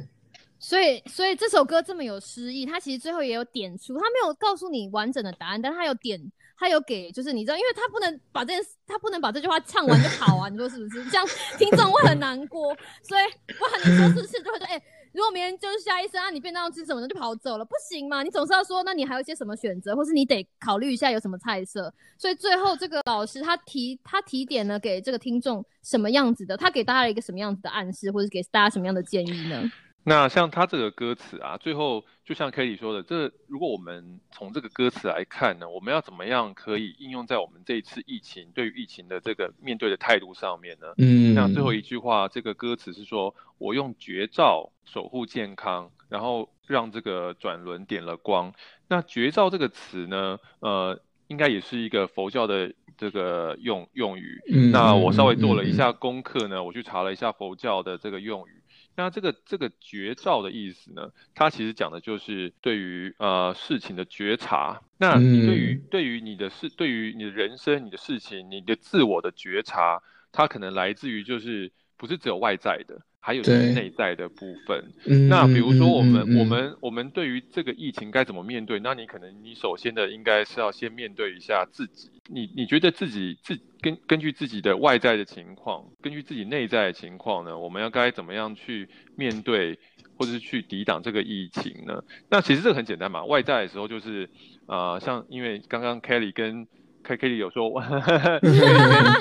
[0.59, 6.21] 所以，所以这首歌这么有诗意，它其实最后也有点出，它没有告诉你完整的答案，但它有点，
[6.59, 11.05] 他有给，就是你知道，因为他不能把这件事，他不能把这句话唱完就好啊，你说是不是？
[11.05, 11.25] 这样
[11.57, 18.25] 听众会很难过，所以不然你说是不是就会说，哎、如果明天就是下一生啊，你便当吃什么的就跑走了，不行嘛？
[18.25, 21.95] 你总是要说，那你还有一些什么选择，或是你得考虑一下有什么菜色。
[22.19, 29.63] 所以最后这个老师他提他提点了给这个听众什么样子的，他给大家一个什么样子的暗示，或者给大家什么样的建议呢？
[30.05, 40.87] 那像他这个歌词啊，最后就像 Kelly 说的，这如果我们从这个歌词来看呢，我们要怎么样可以应用在我们这一次疫情对于疫情的这个面对的态度上面呢？
[40.97, 48.55] 嗯，那最后一句话，这个歌词是说我用绝招守护健康，然后让这个转轮点了光。
[48.89, 54.41] 那绝招这个词呢，呃，应该也是一个佛教的这个用用语。
[54.49, 58.58] 嗯那我稍微做了一下功课呢，我去查了一下佛教的这个用语。
[58.99, 64.83] 那这个这个绝招的意思呢，它其实讲的就是对于呃事情的觉察。
[64.99, 74.93] 那你对于、嗯对于你的事，对于你的人生、你的事情、你的自我的觉察，它可能来自于就是不是只有外在的，还有就是内在的部分。
[75.07, 78.79] 嗯那比如说我们、嗯嗯嗯我们我们对于这个疫情该怎么面对？
[78.81, 82.11] 那你可能你首先的应该是要先面对一下自己。
[82.31, 89.79] 你你觉得自己自根根据自己的外在的情况，根据自己内在的情况呢，我们要该怎么样去面对，
[90.17, 92.05] 或者是去抵挡这个疫情呢？
[92.29, 94.29] 那其实这个很简单嘛，外在的时候就是
[94.67, 96.67] 呃，像因为刚刚 Kelly 跟
[97.17, 97.71] K Kelly 有说，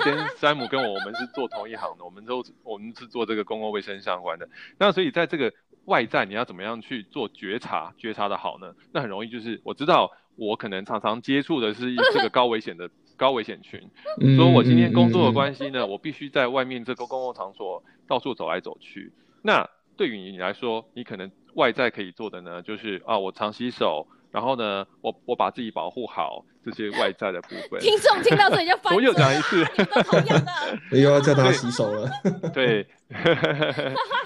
[0.03, 4.49] 跟跟山姆跟我我们是做同一行的，我们都我们是做这个公共卫生相关的。
[4.77, 5.53] 那所以在这个
[5.85, 7.93] 外在，你要怎么样去做觉察？
[7.97, 8.73] 觉察的好呢？
[8.91, 13.79] 那很容易就是我知道我可能常常接触的是这个高危险的高危险群，
[14.19, 19.13] 嗯所以我今天工作的系，关系呢，我必须在外面这个公共场所到处走来走去。
[19.41, 27.79] 那对于你来说，你可能外在可以做的呢，就是啊，我常洗手，然后呢，我我把自己保护好，这些外在的部分。
[27.79, 30.51] 听众听到这里就翻我又讲一次你们都同样的。
[30.99, 32.09] 又要叫大家洗手了。
[32.53, 32.85] 对，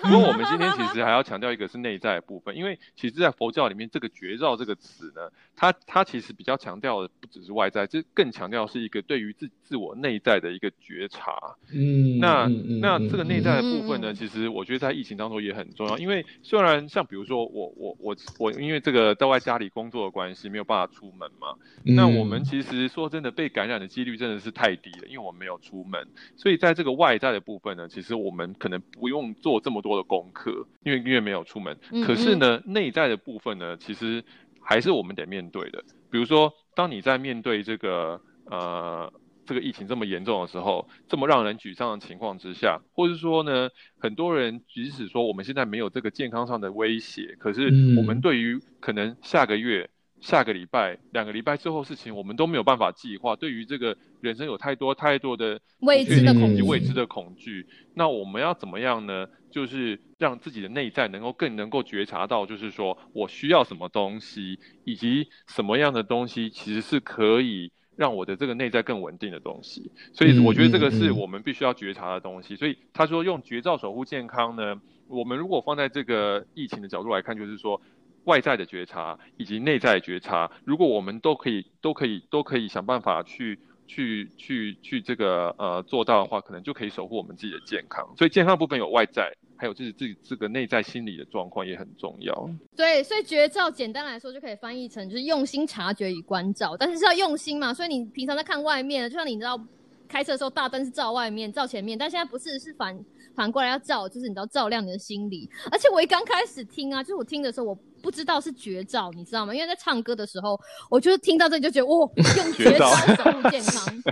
[0.03, 11.33] 不过我们今天其实还要强调一个是内在的部分，因为其实，在佛教里面，这个觉照这个词呢，它它其实比较强调的不只是外在，这更强调是一个对于自自我内在的一个觉察。
[11.73, 12.47] 嗯，那
[12.81, 31.77] 那嗯这个内在的嗯部分呢，嗯其实我觉得在疫情当中也很重要，因为虽然像比如说我我我我因为这个在外家里工作的关系，没有办法出门嘛，那我们嗯其实说真的，被感染的几率真的是太低了，因为我们没有出门，所以在这个外在的部分呢，其实我们可能不用做这么多的功课，因为因为没有出门。
[31.91, 34.23] 嗯可是呢，内在的部分呢，其实
[34.61, 35.83] 还是我们得面对的。
[36.09, 39.11] 比如说，当你在面对这个呃
[39.45, 47.65] 这个疫情这么严重的时候，这么让人沮丧的情况之下，或者说呢，很多人即使说我们现在没有这个健康上的威胁，可是
[47.97, 49.89] 我们嗯对于可能下个月。
[50.21, 53.35] 下个礼拜、两个礼拜之后事情，我们都没有办法计划。
[53.35, 57.65] 对于这个人生有太多太多的未知的恐惧未知的恐惧。
[57.95, 59.27] 那我们要怎么样呢？
[59.49, 69.91] 就是让自己的内在能够更能够觉察到，就是说我需要什么东西，以及什么样的东西其实是可以让我的这个内在更稳定的东西。
[70.13, 72.55] 所以我觉得这个是我们必须要觉察的东西。
[72.55, 77.81] 所以他说用绝招守护健康呢，我们如果放在这个疫情的角度来看，就是说。
[78.25, 88.07] 外在的觉察以及内在觉察，如果我们都可以、都可以、都可以想办法去、去、去、去这个呃做到的话，可能就可以守护我们自己的健康。
[88.17, 92.49] 所以健康部分有外在，还有就是自己这个内在心理的状况也很重要。
[92.75, 99.59] 对，所以绝招简单来说就可以翻译成就是用心察觉与关照，但是是要用心嘛，所以你平常在看外面，就像你知道
[100.07, 102.97] 开车的时候大灯是照外面、照前面，但现在不是，是反
[103.35, 105.49] 反过来要照，就是你知道照亮你的心理。
[105.71, 109.53] 而且我一刚开始听啊，就是我听的时候我不知道是绝招，你知道吗？
[109.53, 110.59] 因为在唱歌的时候，
[110.89, 114.03] 我就听到这里就觉得哇， 用绝招守护健康。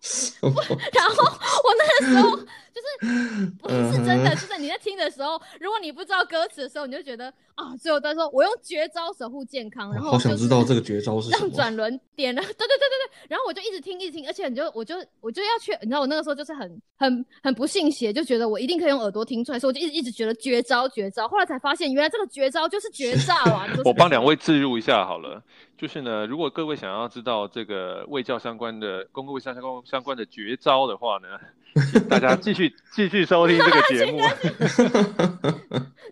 [0.40, 2.38] 然后我那个时候
[2.74, 11.46] 就是不是真的，就是你在听的时候，如果你不知道歌词的时候，你就觉得啊，最后他说我用绝招守护健康，然后好想知道这个绝招是什么。
[11.46, 23.66] 让转轮点了， 对对对对对，然后我就一直听一直听，而且你就我就我就要去，你知道我那个时候就是很很很不信邪，就觉得我一定可以用耳朵听出来，所以我就一直一直觉得绝招绝招，后来才发现原来这个绝招就是绝招啊！
[23.84, 25.42] 我帮两位置入一下好了，
[25.76, 31.59] 就是呢，如果各位想要知道这个卫教相关的、公共卫生相关相关的绝招的话呢，请
[32.08, 34.18] 大家继续继续收听这个节目。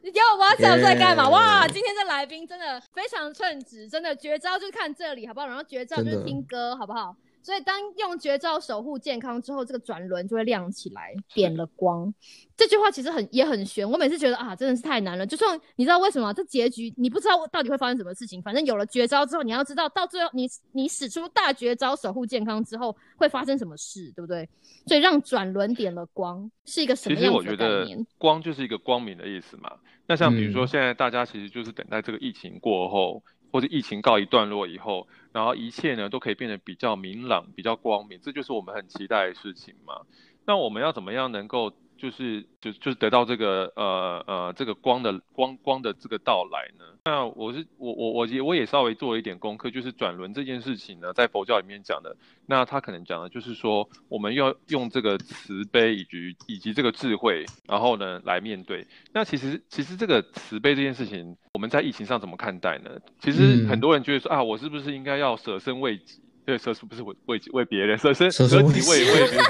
[0.02, 1.28] 你给我要叫我在干嘛？
[1.28, 5.46] 哇，今天这来宾真的非常称职，真的绝招就是看这里，好不好？
[5.46, 7.14] 然后绝招就是听歌，好不好？
[7.48, 12.12] 所以当用绝招守护健康之后，这个转轮就会亮起来，点了光。
[12.54, 15.26] 这句话其实很也很玄，我每次觉得啊，真的是太难了。
[15.26, 24.46] 就算你知道为什么这结局，你不知道到底会发生什么事情，反正有了绝招之后，你要知道到最后你你使出大绝招守护健康之后会发生什么事，对不对？
[24.86, 27.86] 所以让转轮点了光是一个什其实我觉得？
[28.18, 29.72] 光就是一个光明的意思嘛。
[30.06, 40.02] 那像比如说嗯现在大家其实就是等待这个疫情过后，或者疫情告一段落以后，然后一切呢都可以变得比较明朗、比较光明，这就是我们很期待的事情嘛。
[40.44, 46.84] 那我们要怎么样能够就是就就是得到这个呃呃这个光的光光的这个到来呢？
[47.04, 58.86] 那我是我我我也我也稍微做了一点功课，就是转轮这件事情呢，在佛教里面讲的，那他可能讲的就是说，我们要用这个慈悲以及以及这个智慧，然后呢来面对。
[59.12, 62.90] 那其实其实这个慈悲这件事情，我们在疫情上怎么看待呢？
[63.20, 66.20] 其实嗯很多人觉得说啊，我是不是应该要舍身为己？
[66.48, 69.44] 对，舍不是为为己为别人，舍身舍己为为别人，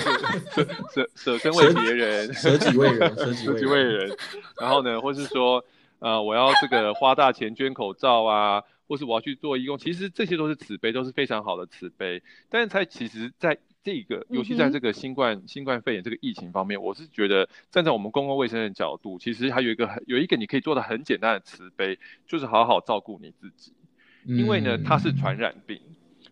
[0.50, 3.82] 舍舍舍身为别人，舍己为人，舍己为为。
[3.84, 4.16] 人。
[4.60, 5.64] 然后呢，或是说，
[6.00, 12.20] 呃，我要这个花大钱捐口罩啊，或是我要去做义工，其实这些都是慈悲，都是非常好的慈悲。
[12.50, 23.72] 但是在其实，在这个，尤其在这个新冠、新冠肺炎这个疫情方面，我是觉得站在我们公共卫生的角度，其实还有一个很有一个你可以做的很简单的慈悲，就是好好照顾你自己。
[24.24, 25.80] 因为呢，它是传染病，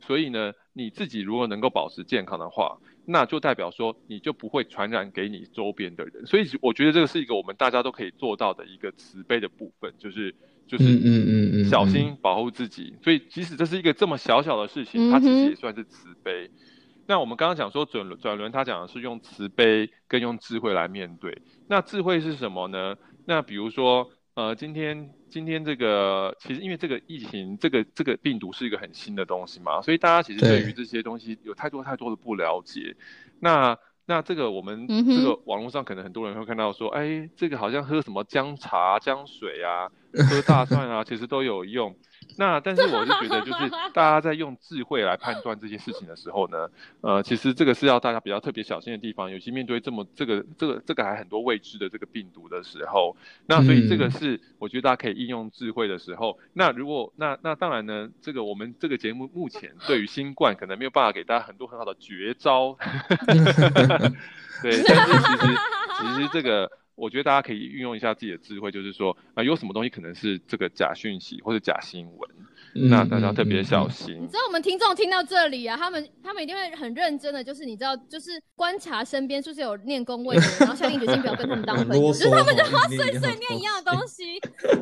[0.06, 6.26] 所以呢，你自己如果能够保持健康的话，那就代表说你就不会传染给你周边的人。
[6.26, 10.34] 所以我觉得这个是一个我们大家都可以做到的一个慈悲的部分，就是
[10.66, 12.94] 就是嗯嗯嗯嗯小嗯心保护自己。
[13.02, 16.50] 所以即使这是一个这么小小的事情，它其实也算是慈悲。
[17.08, 21.40] 那我们刚刚讲说转轮转轮，他讲的是用慈悲跟用智慧来面对。
[21.68, 22.96] 那智慧是什么呢？
[23.26, 32.94] 那比如说，呃，今天今天这个其实因为这个疫情，这个这个病毒是一个很新的东西嘛，所以大家其实对对于这些东西有太多太多的不了解。
[33.40, 39.88] 那那这个我们这个网络上可能很多人会看到说，哎，这个好像喝什么姜茶、姜水啊，
[40.28, 41.96] 喝大蒜啊，其实都有用。
[42.36, 46.68] 那但是我是觉得，就是 大家在用智慧来判断这些事情的时候呢，
[47.00, 56.38] 呃，其实这个是要大家比较特别小心的地方，尤其面对这么这个这个这个还很多未知的这个病毒的时候，那所以这个嗯是我觉得大家可以应用智慧的时候。
[56.52, 62.76] 那如果那那当然呢，这个我们这个节目目前对于新冠可能没有办法给大家很多很好的绝招，
[64.62, 65.56] 对，但是其实
[65.98, 66.70] 其实这个。
[66.96, 74.14] 我觉得大家可以运用一下自己的智慧，就是说啊、有什么东西可能是这个假讯息或者假新闻，那大家特别小心。
[74.20, 84.40] 你知道我们听众听到这里啊，他们他们一定会很认真的，就是你知道，就是观察身边是不是有念公卫的人，然后下定决心不要跟他们当很朋友，就是他们就碎碎念一样的东西。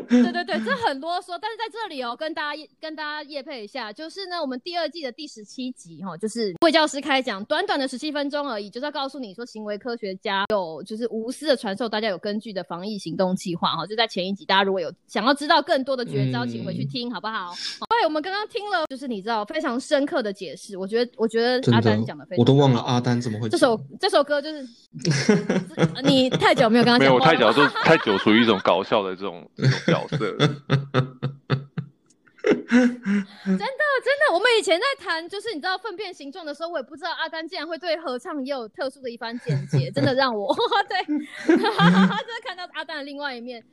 [0.08, 1.36] 对对对，这很啰嗦。
[1.42, 17.46] 但是在这里哦，跟大家跟大家业配一下，就是呢，我们第二季的第十七集哈、哦，就是魏教师开讲，短短的十七分钟而已，就是要告诉你说，行为科学家有就是无私的传授大家有根据的防疫行动计划哈、哦，就在前一集，大家如果有想要知道更多的绝招，请回去嗯听好不好？
[17.46, 24.66] 好对，我们刚刚听了，就是你知道非常深刻的解释，我觉得我觉得阿丹讲的非常的，我都忘了阿丹怎么会这首这首歌就是
[26.02, 30.36] 你太久没有跟他 没有，我太久就太久处于一种搞笑的这种这种角色。
[32.44, 40.54] 真的，真的我们以前在谈就是你知道粪便形状的时候，我也不知道阿丹竟然会对合唱也有特殊的一番见解，真的让我
[40.88, 41.04] 对，
[41.46, 41.70] 真的
[42.44, 43.64] 看到阿丹的另外一面。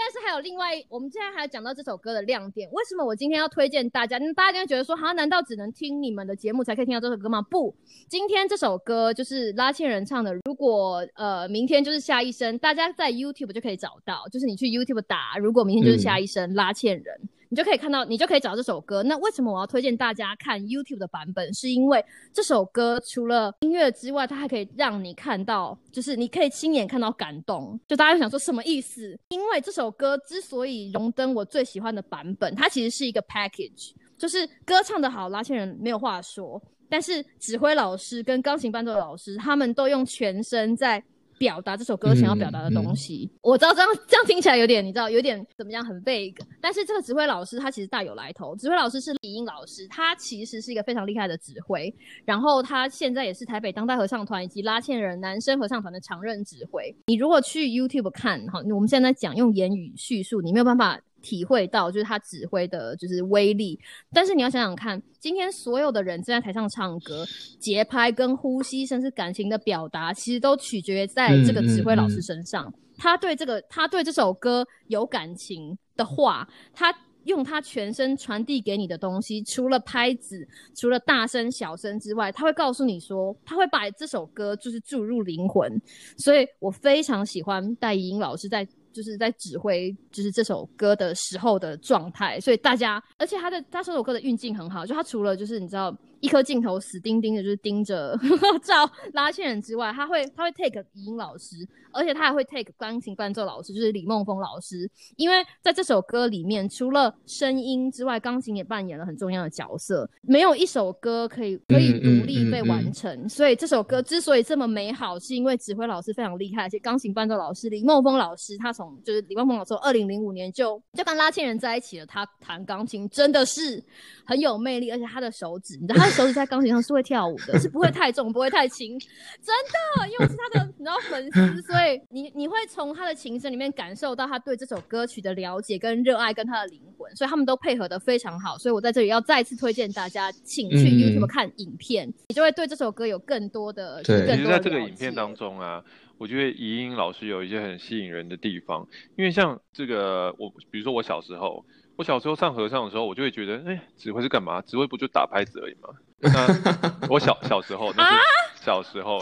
[0.00, 4.16] 但是还有另外，我们现在还要讲到这首歌的亮点，为什么我今天要推荐大家？
[4.18, 7.42] 那大家应该觉得说，哈，难道只能听你们的节目才可以听到这首歌吗？
[7.42, 7.74] 不，
[8.08, 10.32] 今天这首歌就是拉茜人唱的。
[10.44, 17.28] 如果呃明天就是下一生，大家在 YouTube 就可以找到，就是你去 YouTube 打，如果明天就是下一生、拉茜人。
[17.50, 19.02] 你就可以看到，你就可以找到这首歌。
[19.02, 21.52] 那为什么我要推荐大家看 YouTube 的版本？
[21.54, 27.78] 是因为这首歌除了音乐之外，它还可以让你看到，就是你可以亲眼看到感动。
[27.88, 29.18] 就大家想说什么意思？
[29.28, 41.02] 因为这首歌之所以荣登我最喜欢的版本，它其实是一个 package，就是歌唱得好，拉线人没有话说，但是指挥老师跟钢琴伴奏老师他们都用全身在。
[41.38, 46.36] 表达这首歌想要表达的东西，我知道这样这样听起来有点，你知道有点怎么样，很 vague。
[46.60, 56.94] 但是这个指挥老师他其实大有来头，指挥老师是李英老师，他其实是一个非常厉害的指挥，然后他现在也是台北当代合唱团以及拉纤人男生合唱团的常任指挥。
[57.06, 63.78] 你如果去 YouTube 看，哈，我们现在讲用言语叙述，你没有办法体会到就是他指挥的就是威力。
[64.14, 67.26] 但是你要想想看，今天所有的人站在台上唱歌，
[67.58, 72.72] 节拍跟呼吸，甚至感情的表达，其实都取决于在这个指挥老师身上。
[72.96, 76.94] 他对这个，他对这首歌有感情的话，他。
[77.24, 85.70] 用他全身传递给你的东西，除了拍子，除了大声小声之外，他会告诉你说，他会把这首歌就是注入灵魂。
[86.16, 88.66] 所以我非常喜欢戴怡英老师在
[88.98, 92.40] 就是在指挥就是这首歌的时候的状态。
[92.40, 95.96] 所以大家，而且他的他这首歌的运镜很好，就他除了就是你知道。
[96.20, 98.18] 一颗镜头死盯盯的，就是盯着
[98.62, 101.56] 照拉线人之外，他会他会 take 语音老师，
[101.92, 104.90] 而且他还会 take 钢琴伴奏老师，就是李梦峰老师。
[105.16, 110.08] 因为在这首歌里面，除了声音之外，钢琴也扮演了很重要的角色。
[110.22, 123.80] 没有一首歌可以可以独立被完成，所以这首歌之所以这么美好，是因为指挥老师非常厉害，而且钢琴伴奏老师李梦峰老师，他从就是李梦峰老师二零零五年就就跟拉线人在一起了，他弹钢琴真的是
[124.24, 126.07] 很有魅力，而且他的手指，你知道他。
[126.10, 128.98] 手指在钢琴上是会跳舞的， 是不会太重，不会太轻，
[129.42, 129.54] 真
[130.00, 144.26] 的，因为我是他的， 你知道粉丝，所以你你会从他的琴声里面感受到他对这首歌曲的了解跟热爱，跟他的灵魂，所以他们都配合的非常好，所以我在这里要再次推荐大家，请去 YouTube 看影片，你就会对这首歌有更多的对。
[144.36, 145.82] 其实在这个影片当中啊，
[146.18, 148.86] 我觉得怡英老师有一些很吸引人的地方，
[149.16, 151.64] 因为像这个我，比如说我小时候。
[151.98, 154.62] 我小时候唱合唱的时候，我就会觉得，哎，指挥是干嘛？
[154.62, 155.88] 指挥不就打拍子而已吗？
[156.22, 159.18] 那我小小时候，那是小时候。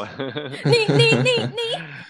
[0.62, 1.57] 你你你你。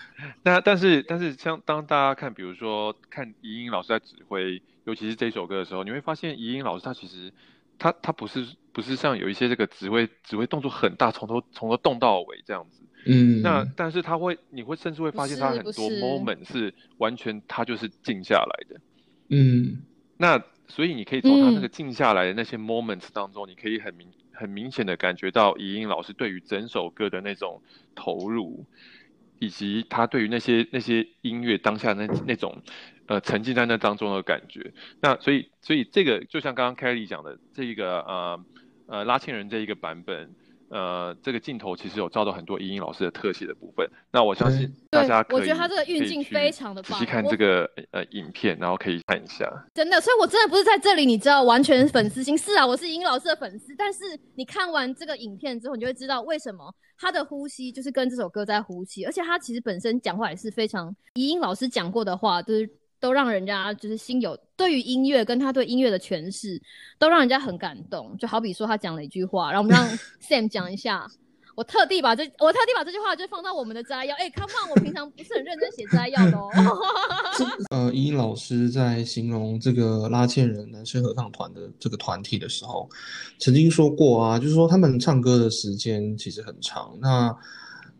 [0.43, 7.33] 那但是但是，像当大家看，比如说看怡英老师在指挥，尤其是这首歌的时候，你会发现怡英老师他其实
[7.79, 12.83] 他他不是不是像有一些这个指挥指挥动作很大，从头从头动到尾这样子。
[13.07, 13.41] 嗯。
[13.41, 18.81] 那但是他会，你会甚至会发现他很多 moment 是完全他就是静下来的。
[19.29, 19.83] 嗯。
[20.19, 27.63] 那所以你可以从他那个静下来的那些 moments 当中，你可以很明很明显的感觉到怡英老师对于整首歌的那种
[27.95, 28.65] 投入，
[29.39, 32.63] 以及他对于那些那些音乐当下那那种
[33.07, 34.73] 呃沉浸在那当中的感觉。
[35.01, 38.45] 那所以所以这个就像刚刚 Kelly 讲的这一个呃
[38.87, 40.35] 呃拉纤人这一个版本。
[40.69, 43.89] 呃，这个镜头其实有照到很多怡英老师的特写的部分。
[44.13, 46.99] 那我相信大家可以，我觉得他这个运镜非常的棒。
[46.99, 49.51] 仔细看这个呃影片，然后可以看一下。
[49.75, 52.37] 真的，所以我真的不是在这里，你知道，完全粉丝心。
[52.37, 53.75] 是啊，我是怡英老师的粉丝。
[53.77, 54.01] 但是
[54.35, 62.69] 你看完这个影片之后，你就会知道为什么他的呼吸就是跟这首歌在呼吸，而且他其实本身讲话也是非常怡英老师讲过的话，就是。
[63.07, 66.61] 都让人家就是心有对于音乐跟他对音乐的诠释，
[66.99, 68.17] 都让人家很感动。
[68.19, 69.87] 就好比说他讲了一句话，然后我们让
[70.21, 71.07] Sam 讲一下。
[71.55, 74.15] 我特地把这我特地把这句话就放到我们的摘要。
[74.21, 76.51] 哎，Come on，我平常不是很认真写摘要的哦。
[77.71, 82.91] 呃，依依老师在形容这个拉纤人男生合唱团的这个团体的时候，
[83.39, 86.99] 曾经说过啊，就是说他们唱歌的时间其实很长。
[87.01, 87.35] 那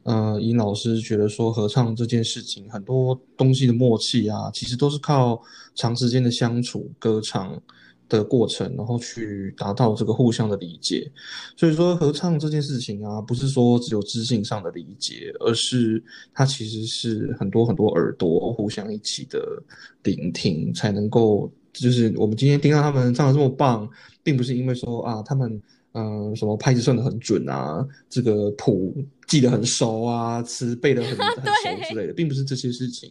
[0.07, 5.43] 呃，尹老师觉得说合唱这件事情很多东西的默契啊，其实都是靠
[5.75, 7.61] 长时间的相处、歌唱
[8.09, 11.11] 的过程，然后去达到这个互相的理解。
[11.57, 16.01] 所以说合唱这件事情啊，不是说只有知性上的理解，而是
[16.33, 19.61] 它其实是很多很多耳朵互相一起的
[20.05, 23.91] 聆听，才能够就是我们今天听到他们唱的这么棒，
[24.23, 25.61] 并不是因为说啊他们。
[25.99, 28.95] 嗯，什么拍子算的很准啊，这个谱
[29.27, 33.11] 记得很熟啊，词背得很 很熟之类的，并不是这些事情，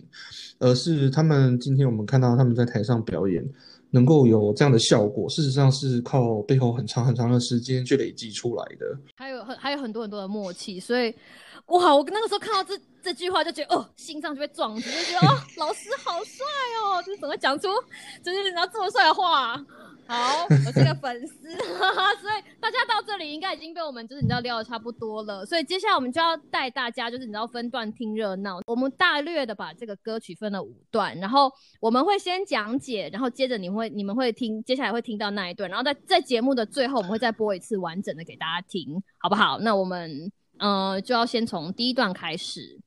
[0.59, 3.43] 而是他们今天我们看到他们在台上表演，
[3.89, 8.95] 能够有这样的效果，事实上是靠背后很长很长的时间去累积出来的。
[9.15, 11.11] 还有很还有很多很多的默契，所以
[11.65, 16.45] 哇，我那个时候看到这这句话就觉得哦，心脏就被撞击，就觉得哦，老师好帅
[16.83, 17.67] 哦，就是怎么讲出
[18.23, 19.65] 就是你知道这么帅的话。
[20.07, 21.49] 好，我是个粉丝，
[22.21, 28.59] 所以大家到这里应该已经被我们就是你知道聊的差不多了，所以接下来我们就要带大家就是你知道分段听热闹。
[28.67, 39.57] 我们大略的把这个歌曲分了五段，然后我们会先讲解，然后接着你会你们会听，接下来会听到那一段，然后在在节目的最后我们会再播一次完整的给大家听，好不好？
[39.59, 42.79] 那我们呃就要先从第一段开始。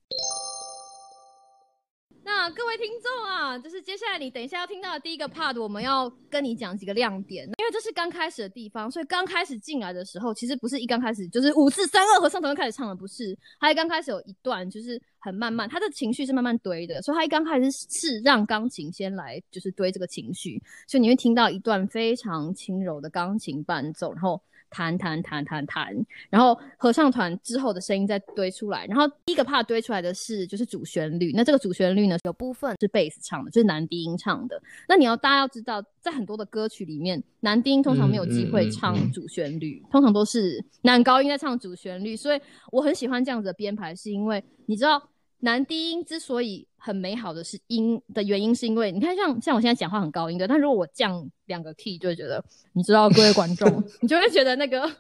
[2.38, 25.94] 啊各位听众啊，就是接下来你等一下要听到的第一个 part，我们要跟你讲几个亮点，因为这是刚开始的地方，所以刚开始进来的时候，其实不是一刚开始就是五四三二和上头就开始唱的，不是，还刚开始有一段就是很慢慢，他的情绪是慢慢堆的，所以他一刚开始是让钢琴先来就是堆这个情绪，所以你会听到一段非常轻柔的钢琴伴奏，然后弹弹弹弹弹，
[26.30, 34.60] 然后合唱团之后的声音再堆出来，然后第一个 part 堆出来的是就是主旋律，那这个主旋律呢有部分是贝斯唱的，就是男低音唱的。
[34.88, 42.40] 那你要大家要知道，在很多的歌曲里面，男低音通常没有机会唱主旋律，通常都是男高音在唱主旋律，所以
[42.72, 45.02] 我很喜欢这样子的编排，是因为你知道。
[45.40, 54.90] 男低音之所以很美好的是音的原因，是因为你看，像像我现在讲话很高音的，但如果我降两个 key，就会觉得，你知道，各位观众， 你就会觉得那个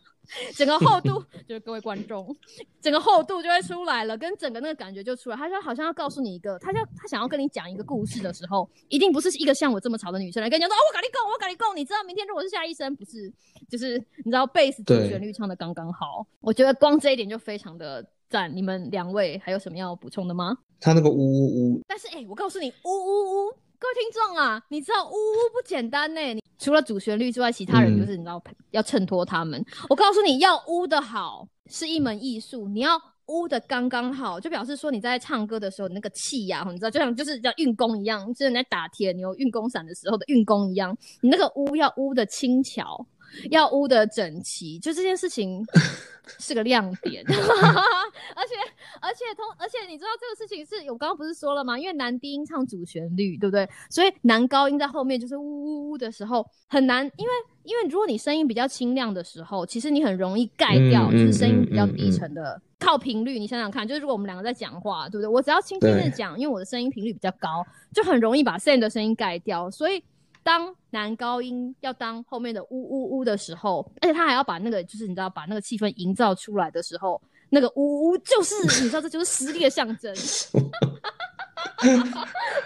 [0.54, 2.36] 整个厚度， 就是各位观众，
[2.80, 5.36] 整个厚度就会出来了，跟整个那个感觉就出来。
[5.36, 13.32] 他就好像要告诉你一个，他就他想要跟你讲一个故事的时候，一定不是一个像我这么吵的女生来跟你讲说，哦，我跟你够，我跟你够，你知道明天如果是下医生，不是，
[13.68, 18.06] 就是你知道贝斯主旋律唱的刚刚好，我觉得光这一点就非常的。
[18.28, 20.56] 赞，你们两位还有什么要补充的吗？
[20.80, 26.20] 他那个呜呜呜，但是哎，我告诉你，呜呜呜，各位听众啊，你知道呜呜不简单呢。
[26.20, 29.64] 你除了主旋律之外，其他人就是你知道要衬托他们。
[29.88, 43.04] 我告诉你要呜的好是一门艺术，你要呜的刚刚好，就表示说你在唱歌的时候那个气呀，你知道就像就是叫运功一样，就是你在打铁牛运功伞的时候的运功一样，你那个呜要呜的轻巧。
[43.50, 45.64] 要污的整齐，就这件事情
[46.38, 48.54] 是个亮点， 而且
[49.00, 51.78] 而且通而且你知道这个事情是我刚刚不是说了吗？
[51.78, 53.68] 因为男低音唱主旋律，对不对？
[53.90, 57.32] 所以男高音在后面就是呜呜呜的时候很难，因为
[57.64, 63.38] 因为如果你声音比较清亮的时候，其实你很容易盖掉就是声音比较低沉的，靠频率。
[63.38, 65.28] 你想想看，就是如果我们两个在讲话，对不对？
[65.28, 67.64] 我只要轻轻的讲，因为我的声音频率比较高，
[67.94, 70.02] 就很容易把 Sam 的声音盖掉，所以。
[70.48, 77.20] 当男高音要当后面的呜呜呜的时候，而且他还要把那个，就是你知道，把那个气氛营造出来的时候，
[77.50, 80.10] 那个呜呜就是 你知道，这就是实力的象征。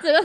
[0.00, 0.20] 这个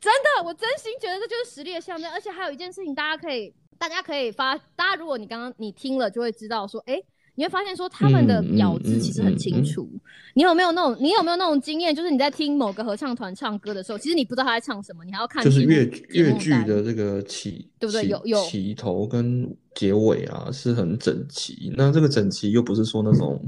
[0.00, 2.08] 真的，我真心觉得这就是实力的象征。
[2.12, 7.02] 而且还有一件事情，大家可以，大家可以发，大家如果你刚刚你听了，就会知道说，哎。
[7.38, 9.88] 你会发现说他们的咬字其实很清楚。
[10.34, 11.94] 你有没有那种你有没有那种经验？
[11.94, 18.08] 就是你在听某个合唱团唱歌的时候，其实你不知道他在唱什么，你还要看就是粤粤剧的这个起对不对？
[18.08, 21.72] 有有起头跟结尾啊是很整齐。
[21.76, 23.40] 那这个整齐又不是说那种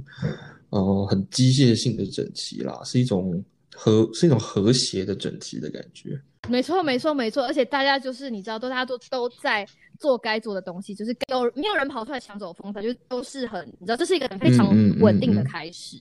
[0.69, 3.43] 呃很机械性的整齐啦，是一种
[3.83, 6.21] 和是一种和谐的整齐的感觉。
[6.49, 9.67] 没错没错没错，而且大家就是你知道，都大家都都在。
[10.01, 14.67] 做该做的东西，就是有没有人跑出来抢走风头，就都是很，你知道，这是一个非常
[14.99, 15.99] 稳定的开始。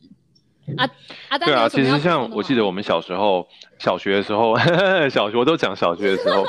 [0.78, 0.90] 啊
[1.28, 3.46] 啊，对啊，其实像我记得我们小时候，
[3.78, 4.56] 小学的时候，
[5.12, 6.46] 小学我都讲小学的时候，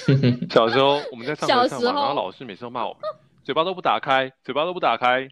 [0.48, 3.02] 小时候我们在上课上嘛，然后老师每次都骂我们，
[3.44, 5.28] 嘴巴都不打开，嘴巴都不打开。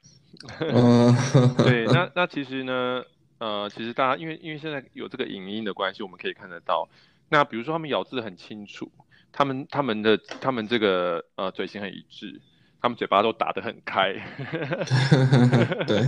[1.65, 3.03] 对，那那其实呢，
[3.43, 6.89] 呃，其实大家因为因为现在有这个影音的关系，我们可以看得到。
[7.29, 8.91] 那比如说他们咬字很清楚。
[9.35, 12.39] 他们他们的他们这个呃嘴型很一致，
[12.83, 14.13] 他们嘴巴都打得很开，
[15.89, 16.07] 对，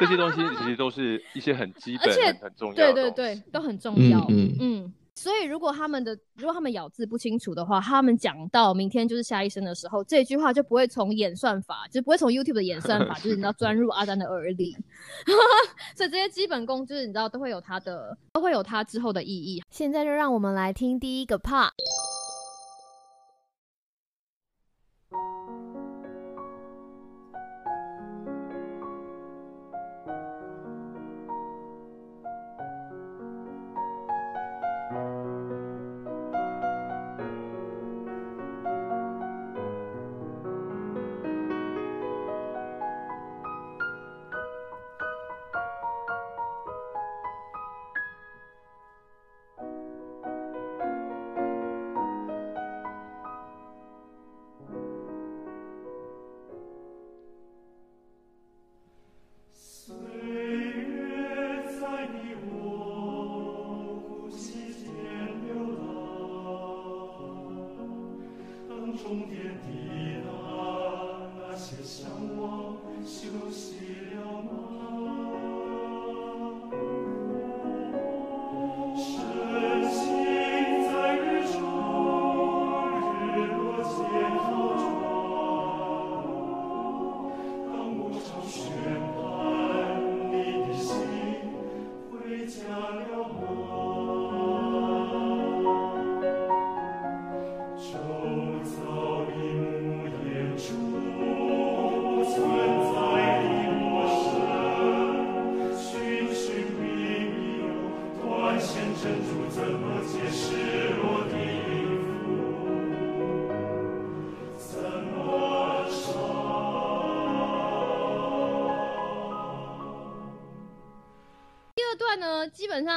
[0.00, 2.08] 这些东西其实都是一些很基本、
[2.40, 4.92] 很重要，对对对，都很重要，嗯嗯。
[5.14, 14.76] 所以，如果他们的如果他们咬字不清楚的话，他们讲到明天就是下一生的时候，这句话就不会从演算法，就不会从 YouTube 的演算法，就是你知道钻入阿丹的耳里。
[15.94, 19.62] 所以这些基本功，就是你知道都会有它的，都会有它之后的意义。
[19.70, 21.70] 现在就让我们来听第一个 part。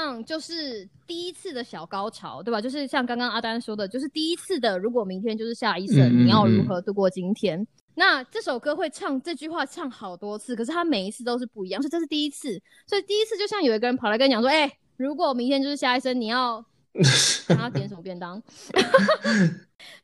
[0.08, 2.62] 上就是第一次的小高潮，对吧？
[2.62, 7.66] 就是像刚刚阿丹说的，就是第一次的，如果明天就是下一生，嗯嗯你要如嗯何度过今天？
[7.96, 12.62] 那这首歌会唱这句话唱好多次，可是他每一次都是不一样，所以这是第一次。
[12.88, 16.64] 所以第一次就像有一个人跑来跟你讲说：“哎、如果明天就是下一生，你要
[17.04, 18.42] 想要点什么便当？”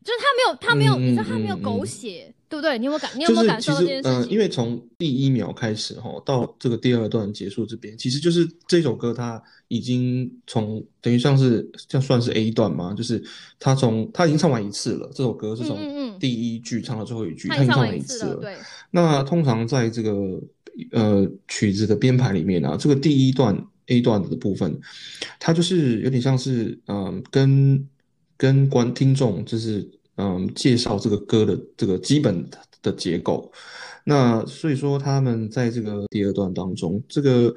[0.03, 2.77] 就是他没有，他没有，嗯你知道他没有狗嗯血，对不对？
[2.77, 3.11] 你有没有感？
[3.15, 4.31] 你有就是没有感受嗯、呃，这件事情？
[4.31, 13.23] 因为从第一秒开始哈，到这个第二段结束这边，其实就是这首歌它已经从等于像是这样算是 A 段嘛，就是
[13.59, 18.41] 他从他已经唱完一次了，这首歌是从嗯第一句唱到最后一句，他已经唱他已经唱完完一次了，一次了。
[18.41, 18.57] 对，
[18.91, 20.13] 那通常在这个
[20.91, 24.79] 呃曲子的编排里面啊，这个第一段 A 段的部分，
[25.39, 27.87] 它就是有点像是嗯跟
[28.37, 32.45] 跟观听众就是嗯介绍这个歌的这个基本
[32.81, 33.51] 的结构。
[34.03, 37.53] 那所以说他们在这个第二段当中，这个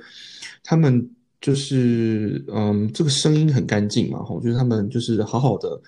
[0.62, 5.80] 他们就是嗯这个声音很干净嘛，吼，就是他们就是好好的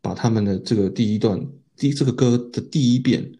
[0.00, 1.40] 把他们的这个第一段
[1.76, 3.30] 第这个歌的第一遍。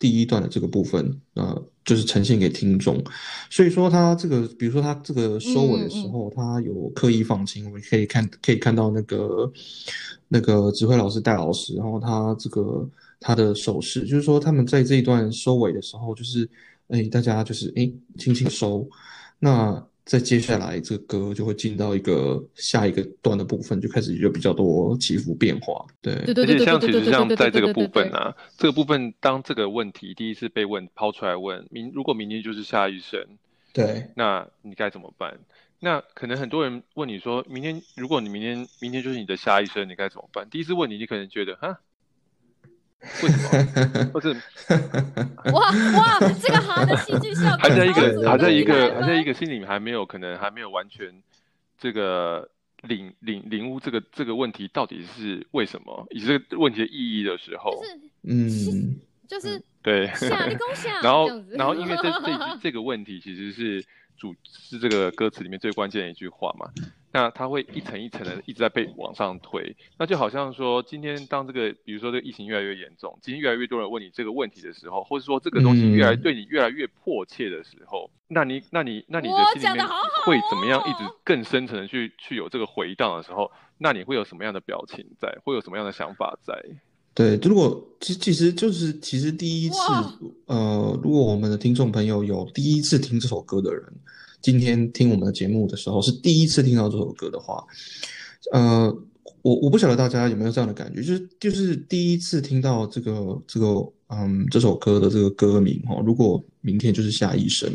[0.00, 3.02] 第一段的这个部分，呃，就是呈现给听众。
[3.50, 9.52] 所以说，他这个，比如说他这个收尾的时候，他有刻意放轻，我们可以看可以看到那个
[10.28, 16.48] 那个指挥老师戴老师，然后他这个他的手势，就是说他们在这一段收尾的时候，就是
[16.88, 18.88] 哎，大家就是哎轻轻收，
[19.38, 19.84] 那。
[20.08, 25.84] 在接下来，这个歌就会进到一个下一个段的部分，就开始有比较多起伏变化。
[26.00, 33.22] 对，对对对对而且像对对对其实像对在这个部对对对分啊，这个部分当这个问题第一次被问抛出来问明，如果明天就是下一生，
[33.74, 35.38] 对，那你该怎么办？
[35.80, 40.48] 那可能很多人问你说，明天如果你明天明天就是你的下一生，你该怎么办？
[40.50, 41.78] 第一次问你，你可能觉得啊，
[43.22, 44.10] 为什么？
[44.12, 44.34] 或者
[45.52, 51.22] 哇哇，这个哈的戏剧效果 还在一个还在一个还在一个心里面还没有可能还没有完全
[51.78, 52.50] 这个
[52.82, 63.84] 领领领悟这个这个问题到底是为什么，以及这个问题的意义的时候，就是嗯，就是对，下立功下， 然后然后因为这 这这个问题其实是
[64.18, 66.70] 主是这个歌词里面最关键的一句话嘛，
[67.12, 76.20] 那它会一层一层的一直在被往上推，那就好像说今天当这个比如说这个疫情越来越严重，今天越来越多人问你这个问题的时候，或者说这个东西越来嗯。
[76.20, 79.86] 对你越来越迫切的时候，那你那你那你的心里面
[80.24, 86.52] 会怎么样一直哦更深层的去去有这个回荡的时候，那你会有什么样的表情在，会有什么样的想法在？
[87.18, 93.82] 对，如果其其实就是其实第一次哇，呃，如果我们的听众朋友有第一次听这首歌的人，
[94.40, 97.66] 今天听我们的节目的时候是第一次听到这首歌的话，
[98.52, 98.96] 呃，
[99.42, 103.66] 我我不晓得大家有没有这样的感觉，就是就是第一次听到这个这个
[104.10, 107.68] 嗯这首歌的这个歌名哦，如果明天就是下一生，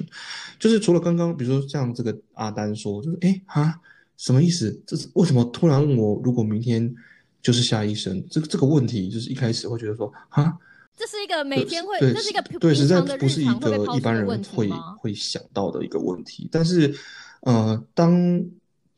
[0.58, 3.78] 就是除了刚刚比如说像这个阿丹说，就是哎哈
[4.16, 4.82] 什么意思？
[4.88, 6.96] 这是为什么突然问我如果明天
[7.44, 8.26] 就是下一生？
[8.32, 10.58] 这个这个问题就是一开始会觉得说哈。
[10.96, 14.70] 这是一个每天会，对，这是一个对，实在不是一个一般人会？
[15.00, 16.48] 会想到的一个问题。
[16.52, 16.94] 但是，
[17.41, 18.46] 呃，当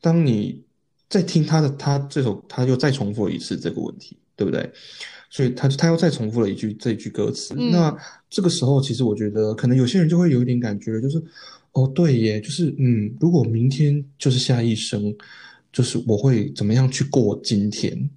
[0.02, 0.62] 当你
[1.08, 4.70] 在听他的他这首，他又再重复了一次这个问题，对不对？
[5.30, 7.54] 所以他他又再重复了一句这一句歌词。
[7.56, 7.96] 嗯那
[8.28, 11.20] 这个时候，其实我觉得可能有些人就会有一点感觉，就是
[11.72, 15.16] 哦，对耶，就是嗯，如果明天就是下一生，
[15.72, 18.10] 就是我会怎么样去过今天？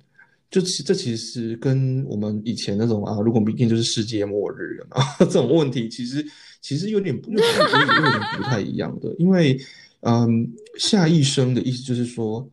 [0.49, 6.25] 就其这其实跟我们以前那种啊，如果明天就是世界末日啊 这种问题，其实
[6.61, 9.59] 其实有点有点有点不太一样的，因为
[10.01, 12.49] 嗯，下一生的意思就是说，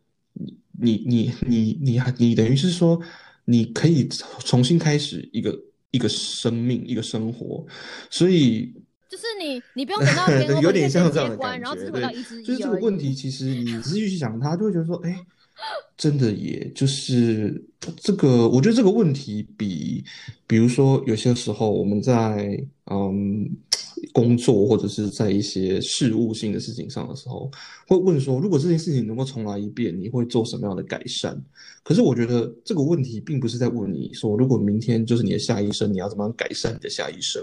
[0.79, 3.01] 你你你你你还你等于是说，
[3.45, 4.09] 你可以
[4.41, 5.59] 重新开始一个
[5.91, 7.65] 一个生命一个生活，
[8.11, 8.75] 所以
[9.09, 10.29] 就是你，你不用等到
[10.61, 12.59] 有点像这样的关，感觉，然后只回到对一只，就是。
[12.61, 15.17] 这个问题，其实你仔细去想它，就会觉得说，哎，
[15.97, 17.65] 真的也，就是
[17.97, 20.05] 这个，我觉得这个问题比，
[20.47, 23.49] 比如说有些时候我们在嗯
[24.13, 27.51] 工作或者是在一些事务性的事情上的时候，
[27.89, 31.35] 会问说，如果这件事情能够重来一遍，你会做什么样的改善？
[31.83, 37.43] 可是我觉得这个问题并不是在问你说，如果明天就是你的下一生，你要怎么样改善你的下一生，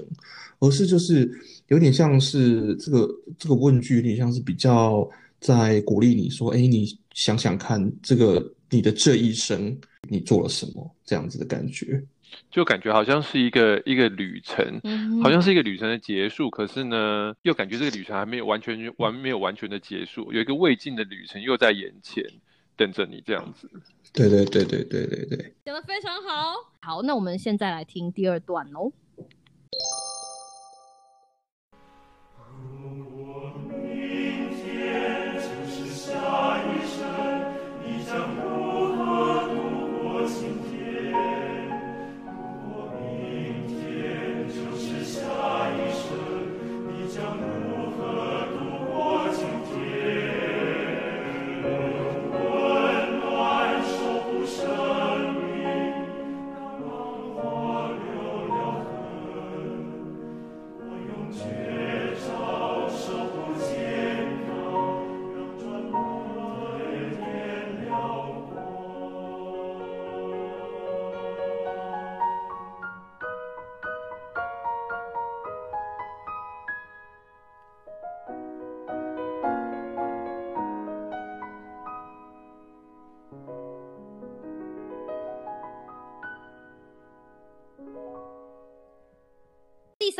[0.59, 1.30] 而是就是
[1.70, 3.09] 有点像是这个
[3.39, 5.09] 这个问句，有点像是比较
[5.44, 9.78] 在鼓励你说，哎，你想想看，这个你的这一生
[10.10, 12.02] 你做了什么，这样子的感觉。
[12.50, 22.24] 就感觉好像是一个一个旅程，嗯好像是一个旅程的结束，可是呢，又感觉这个旅程还没有完全完没有完全的结束，有一个未尽的旅程又在眼前
[22.78, 23.70] 等着你这样子。
[24.14, 25.54] 对对对对对对对。
[25.66, 26.56] 讲的非常好。
[26.80, 28.91] 好，那我们现在来听第二段哦。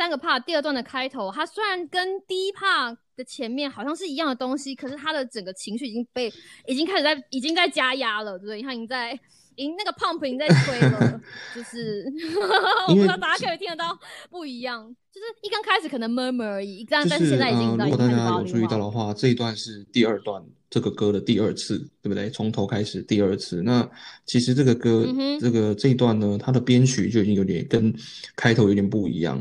[0.04, 6.30] 三个 part 第二段的开头，它虽然跟第一 part 的前面好像是一样的东西，可是它的整个情绪已经被
[6.66, 8.60] 已经开始在已经在加压了，对不对？
[8.60, 9.18] 它已经在。
[9.56, 11.20] 已经那个 pump 已经在吹了，
[11.54, 12.04] 就是
[12.88, 13.96] 我不知道大家可以听得到
[14.28, 22.28] 不一样，就是一刚开始可能 murmur 而已，但但是现在已经如果大家有注意到的话，这一段是第二段这个歌的第二次，对不对？
[22.30, 23.62] 从头开始第二次。
[23.62, 23.88] 那
[24.26, 25.06] 其实这个歌
[25.40, 27.94] 这个这一段呢，它的编曲就已经有点跟
[28.34, 29.40] 开头有点不一样。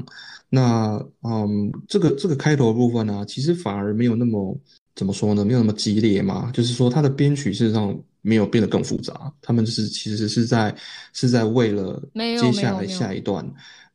[0.55, 4.55] 那嗯，这个这个开头的部分呢，其实反而没有那么
[4.95, 5.43] 怎么说呢？
[5.43, 7.97] 没有那么激烈嘛，就是说它的编曲事实上。
[8.25, 10.73] 没有变得更复杂，他们就是其实是在
[11.11, 12.01] 是在为了
[12.39, 13.45] 接下来下一段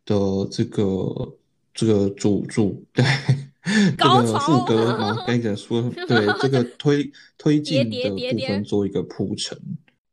[0.04, 0.14] 的
[0.50, 1.34] 这个
[1.72, 3.02] 这个主主对
[3.96, 5.80] 这个副歌嘛， 该怎么说？
[6.06, 9.58] 对这个推 推进的部分做一个铺陈。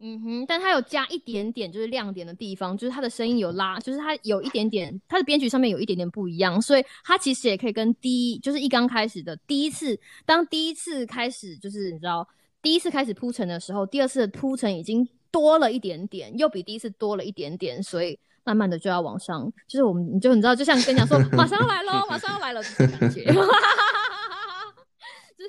[0.07, 12.27] 嗯哼，但他有加一点点就是亮点的地方，就是他的声音有拉，就是他有一点点他的编曲上面有一点点不一样，所以他其实也可以跟第一就是一刚开始的第一次，当第一次开始就是你知道。
[12.61, 23.39] 第一次开始铺陈的时候，第二次的铺陈已经多了一点点，又比第一次多了一点点，所以慢慢的就要往上，就是我们你就你知道，就像跟你讲说， 马上要来喽，马上要来了这种感觉，就 是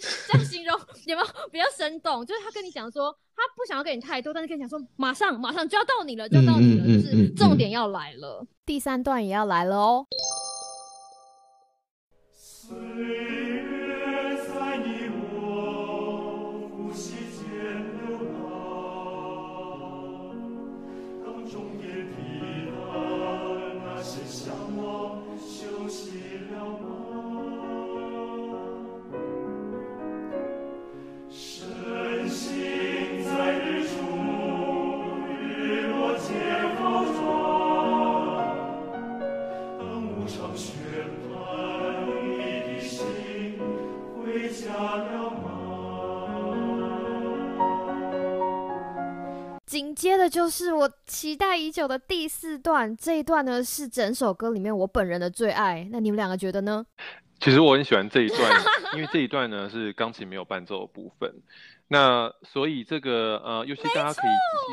[0.01, 2.25] 这样形容 有没有比较生动？
[2.25, 10.07] 就是他跟你讲说，他不想要给你太多，但是跟你讲说，马上马上就要到你了，就要到你了，就是重点要来了，第三段也要来了哦。
[50.29, 55.87] 就是我期待已久的第四段，这一段呢是整首歌里面我本人的最爱。
[55.91, 56.85] 那你们两个觉得呢？
[57.39, 58.63] 其实我很喜欢这一段，
[58.97, 61.31] 因为这一段呢是钢琴没有伴奏的部分。
[61.89, 64.31] 那所以这个呃，尤其大家可以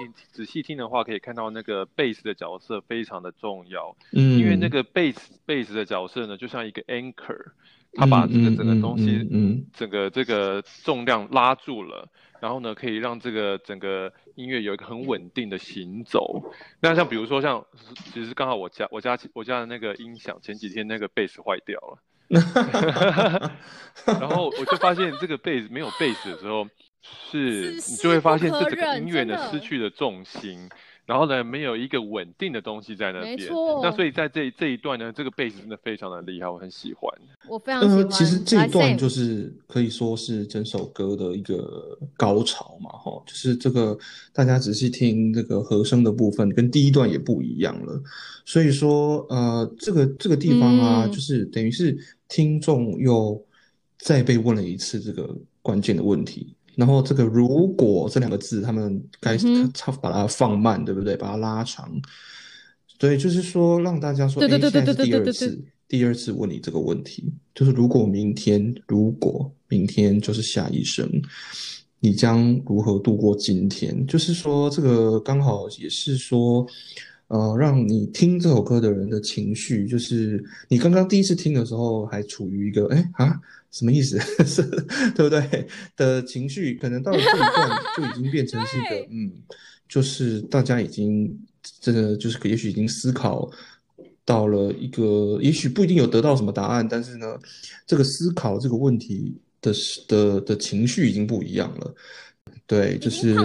[0.07, 3.95] 仔细仔细听的话，可以看到那个贝斯的角色非常的重要。
[4.14, 7.51] 嗯，因为那个贝斯贝斯的角色呢，就像一个 anchor，
[7.93, 12.09] 他把这个整个东西，嗯，整个这个重量拉住了。
[12.41, 16.51] 然后呢，可以让这个整个音乐有一个很稳定的行走。
[16.82, 17.66] 那像比如说像，
[18.11, 21.99] 其实刚好我家我家我家的那个音响前几天那个贝斯坏掉了
[24.20, 26.68] 然后我就发现这个贝斯没有贝斯的时候，
[27.32, 30.70] 是你就会发现这整个音乐呢失去了重心。
[31.06, 33.36] 然后呢，没有一个稳定的东西在那边。
[33.36, 33.82] 没错。
[33.84, 37.14] 那所以在这这一段呢，这个贝斯真的非常的厉害，我很喜欢。
[37.49, 38.10] 我非常喜欢。
[38.10, 43.97] 其实这一段就是可以说是整首歌的一个高潮嘛，哈，就是这个
[44.32, 48.01] 大家仔细听这个和声的部分，跟第一段也不一样了。
[48.45, 51.97] 所以说，呃，这个这个地方啊，就是等于是
[52.30, 53.45] 听众又
[53.97, 56.56] 再被问了一次这个关键的问题。
[56.76, 59.38] 然后这个“如果”这两个字，他们该
[59.74, 61.15] 差把它放慢，对不对？
[61.15, 61.91] 把它拉长。
[62.97, 71.09] 对，就是说让大家说，哎，现在是第二次，第二次问你这个问题，就是如果明天，如果明天就是下一生，
[71.99, 74.05] 你将如何度过今天？
[74.07, 76.65] 就是说，这个刚好也是说，
[77.28, 83.39] 呃，让你听这首歌的人的情绪，就是你刚刚第一次听的时候，还处于一个，哎啊。
[83.74, 84.17] 什么意思？
[84.45, 84.61] 是，
[85.15, 85.67] 对不对？
[85.97, 89.34] 的情绪可能到了这一段就已经变成是一个， 嗯，
[89.89, 91.38] 就是大家已经
[91.82, 93.49] 这个就是也许已经思考
[94.24, 97.38] 到了一个，也许不一定有得到什么答案，但是呢，
[97.88, 99.74] 这个思考这个问题的
[100.07, 101.95] 的的情绪已经不一样了。
[102.66, 103.36] 对，就是，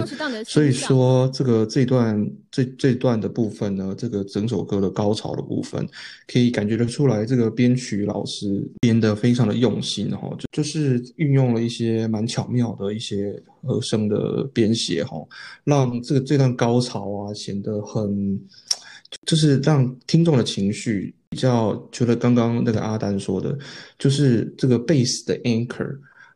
[0.45, 5.87] 所以说这个这段这这段的部分呢，这个整首歌的高潮的部分，
[6.25, 15.17] 可以感觉得出来，这个编曲老师编的非常的用心哈，就就是运用了一些蛮巧妙的一些和声的编写哈，
[15.63, 18.39] 让这个这段高潮啊显得很，
[19.25, 23.55] 就是让听众的情绪比较，除了刚刚那个阿丹说的，
[23.99, 25.89] 就是这个贝斯的 anchor，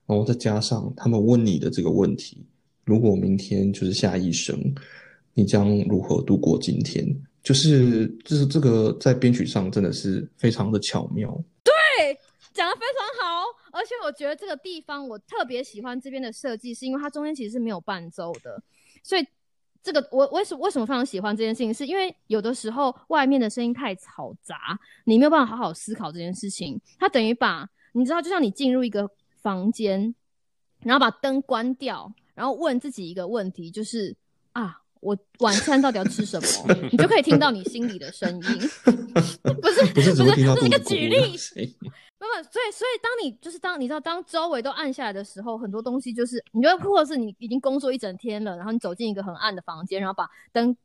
[0.06, 2.46] 然后再加上他们问你的这个问题。
[2.86, 4.58] 如果明天就是下一生，
[5.34, 7.06] 你将如何度过今天？
[7.42, 11.30] 就是就是这个在编曲上真的是非常的巧妙。
[11.64, 11.74] 对，
[12.54, 13.44] 讲的非常好。
[13.72, 18.62] 而且我觉得这个地方我特别喜欢这边的设计，是因为它中间其实是没有伴奏的，
[19.02, 19.28] 所以
[19.82, 26.80] 这个我为什为什么非常喜欢这件事情，是因为有的时候外面的声音太嘈杂，你没有办法好好思考这件事情。
[26.98, 29.10] 它等于把你知道，就像你进入一个
[29.42, 30.16] 房间，
[30.82, 34.16] 然后把灯关掉，然后问自己一个问题，就是
[34.54, 36.74] 啊，我晚餐到底要吃什么？
[36.92, 38.42] 你就可以听到你心里的声音。
[39.62, 41.76] 不是不是只会听到这是一个举例，声音
[42.18, 50.76] 不不，所以所以当你就是当你知道当周围都暗下来的时候，很多东西就是你觉得或者是你已经工作一整天了，然后你走进一个很暗的房间，然后把灯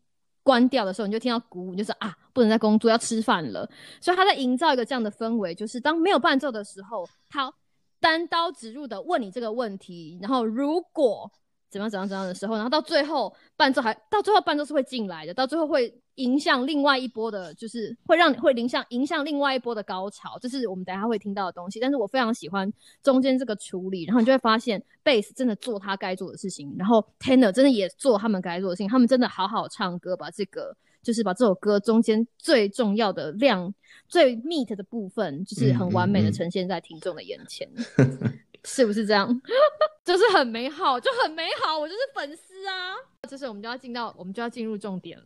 [0.43, 3.69] 关掉的时候，你就听到鼓舞，就是啊不能再工作，要吃饭了。
[4.01, 7.53] 所以他在营造一个这样的氛围，就是当没有伴奏的时候，他
[8.01, 11.31] 单刀直入的问你这个问题，然后如果
[11.71, 21.79] 怎样怎样怎样的时候，然后到最后伴奏还到最后伴奏是会进来的，到最后会影响另外一波的，就是会让会影响影响另外一波的高潮，这是我们等下会听到的东西。
[21.79, 22.73] 但是我非常喜欢
[23.03, 30.75] 中间这个处理，然后你就会发现贝斯真的做他该做的事情，然后 tenor 真的也做他们该做的事情，他们真的好好唱歌，把这个
[31.09, 33.73] 就是把这首歌中间最重要的量、
[34.09, 37.67] 最 meat 的部分，就是很完美的呈现在听众的眼前。
[38.63, 39.27] 是不是这样？
[40.05, 42.93] 就是很美好，就很美好，我就是粉丝啊！
[43.27, 45.25] 这是我们就要进到，我们就要进入重点了。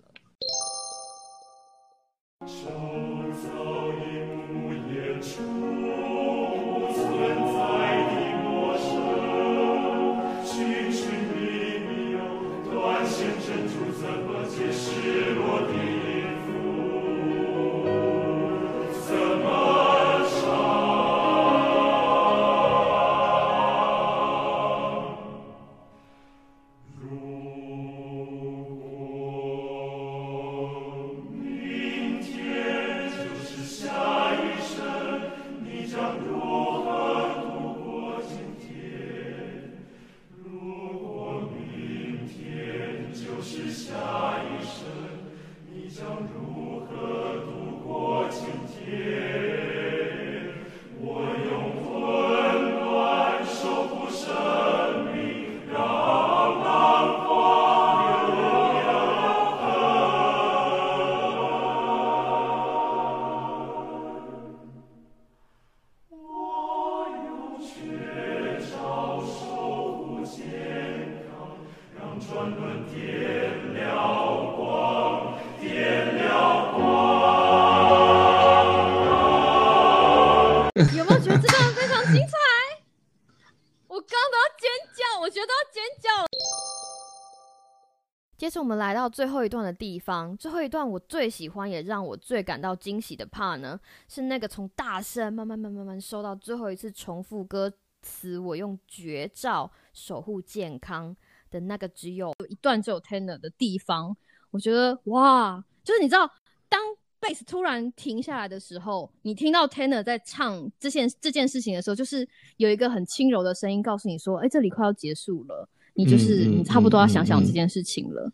[88.72, 97.70] 们来到最后一段的地方，最后一段我最喜欢也让我最感到惊喜的 part 呢，是那个从大声慢慢慢慢慢收到最后一次重复歌
[98.00, 101.14] 词，我用绝招守护健康
[101.50, 104.16] 的那个只有一段只有 tenor 的地方，
[104.50, 106.30] 我觉得哇，就是你知道，
[106.68, 106.80] 当
[107.20, 118.32] 贝斯突然停下来的时候，你听到 tenor 在唱这件这件事情的时候，就是有一个很轻柔的声音告诉你说：“哎、这里快要结束了，你就是、你差不多要想想这件事情了。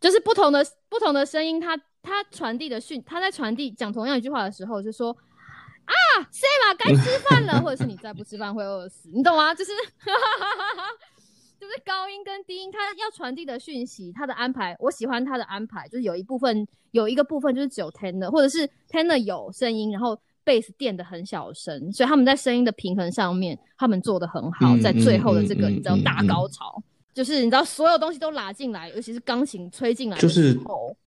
[0.00, 5.10] 就是不同的不同的声音，它它传递的讯，它在传递讲同样一句话的时候，就说
[5.84, 5.94] 啊
[6.32, 9.54] ，Sima，该吃饭了， 或者是你再不吃饭会饿死，你懂吗？
[9.54, 9.70] 就是
[11.58, 26.82] 就是高音跟低音，它要传递的讯息，它的安排，我喜欢它的安排，就是有一部分有一个部分就是只有 tenor，或者是 tenor 有声音，然后 bass 垫的很小声，所以他们在声音的平衡上面，他们做的很好，嗯在最后的这个嗯你知道大高潮。
[27.16, 30.52] 就是你知道所有东西都拉进来，尤其是钢琴吹进来就是，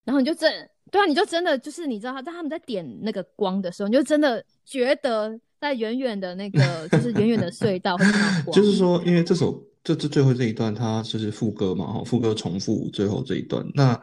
[0.03, 0.51] 然后你就真
[0.89, 14.01] 对啊，你就真的就是你知道他在他们在点那个光的时候，你就真的觉得在远远的那个就是远远的隧道会看到光， 就是说，因为这首这这最后这一段，它就是副歌嘛，哈，副歌重复最后这一段，那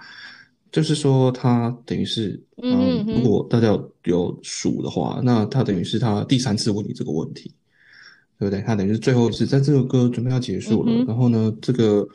[0.71, 7.53] 就是说它等于是，嗯，如果大家有有数的话，那它等于是他第三次问你这个问题，
[8.39, 8.61] 对不对？
[8.63, 12.07] 他等于是最后是，在这首歌准备要结束了，嗯然后呢，这个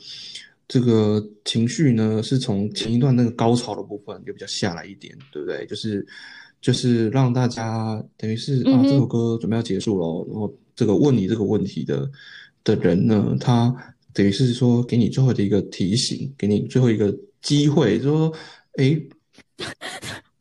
[0.68, 5.66] 这个情绪呢是从前一段那个高潮的部分就比较下来一点，对不对？
[5.66, 6.06] 就是
[6.62, 12.10] 就是让大家等于是啊，这首歌准备要结束了，然后这个问你这个问题的
[12.64, 13.76] 的人呢，他
[14.14, 17.12] 等于是说给你最后的一个提醒，给你最后一个
[17.42, 18.34] 机会，就说，
[18.78, 19.02] 诶，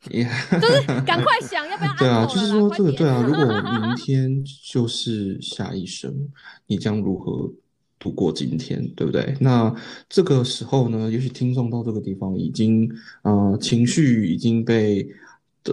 [0.09, 0.23] 也
[0.59, 3.45] 就是赶快想要不要对啊，就是说这个对啊，如果
[3.85, 6.11] 明天就是下一生，
[6.65, 7.51] 你将如何
[7.99, 9.35] 度过今天，对不对？
[9.39, 9.71] 那
[10.09, 12.91] 这个时候呢，也许听众到这个地方已经
[13.21, 15.07] 呃情绪已经被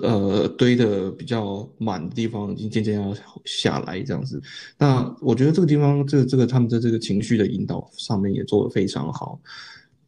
[0.03, 3.15] 呃堆的比较满的地方，已经渐渐要
[3.47, 4.43] 下来这样子。
[4.77, 9.41] 那我觉得这个地方，这个这个他们在这个情绪的引导上面也做得非常好。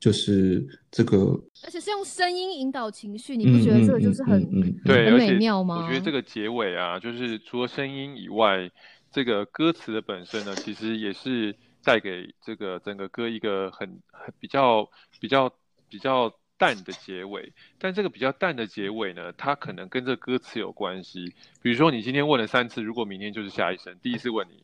[0.01, 5.77] 就是这个，而且是用声音引导情绪，你不觉得这个就是很、嗯嗯嗯嗯嗯对，很美妙吗？
[5.77, 8.71] 我觉得这个结尾啊，就是除了声音以外，
[9.13, 14.89] 这个歌词的本身呢，其实也是带给这个整个歌一个很很比较
[15.21, 15.53] 比较
[15.91, 17.53] 比较淡的结尾。
[17.79, 21.35] 但这个比较淡的结尾呢，它可能跟这歌词有关系。
[21.61, 24.63] 比如说你今天问了三次，如果明天就是下一生，第一次问你。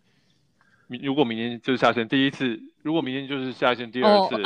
[0.88, 4.36] 明如果明天就是下线，第一次；如果明天就是下一生，第二次；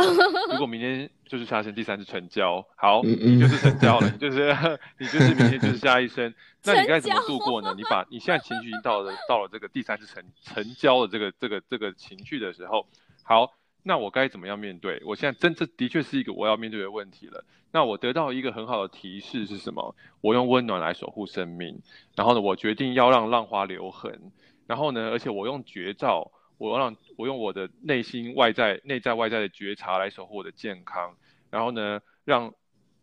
[0.53, 2.65] 如果明天就是下线，第三次成交。
[2.77, 4.55] 好，你就是成交了，你就是
[4.99, 6.33] 你就是明天就是下一生。
[6.65, 7.75] 那你该怎么度过呢？
[7.77, 12.87] 你把你现在情绪已经到了到了这个第三次成成交的这个这个这个情绪的时候，
[13.23, 15.03] 好，那我该怎么样面对？
[15.05, 17.45] 我现在真这的确是一个我要面对的问题了。
[17.73, 19.95] 那我得到一个很好的提示是什么？
[20.21, 21.81] 我用温暖来守护生命，
[22.17, 24.33] 然后呢，我决定要让浪花留痕。
[24.71, 31.17] 然后呢，而且我用绝招，我让我用我的内心外在、内在外在的觉察来守护我的健康。
[31.51, 32.55] 然后呢，让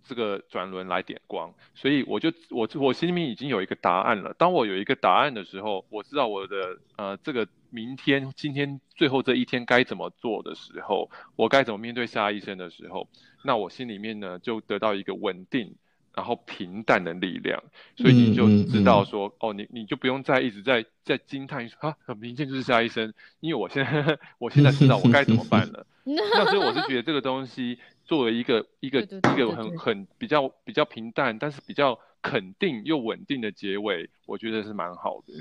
[0.01, 1.53] 这个转轮来点光。
[1.75, 4.33] 所以我就我我心里面已经有一个答案了。
[4.35, 13.09] 当我有一个答案的时候，我知道我的呃这个明天、今天最后这一天该怎么做的时候，我该怎么面对下一生的时候，
[13.43, 15.75] 那我心里面呢就得到一个稳定。
[16.17, 17.63] 然后平淡的力量，
[17.95, 25.85] 所以你就知道说，哦，你你就不用再一直在在惊叹说啊，明天就是下一生，因为我现在 我现在知道我该怎么办了。
[26.03, 35.33] 那所以我是觉得这个东西作为一个一个一个很很比较比较平淡，但是比较肯定又稳定的结尾，我觉得是蛮好的。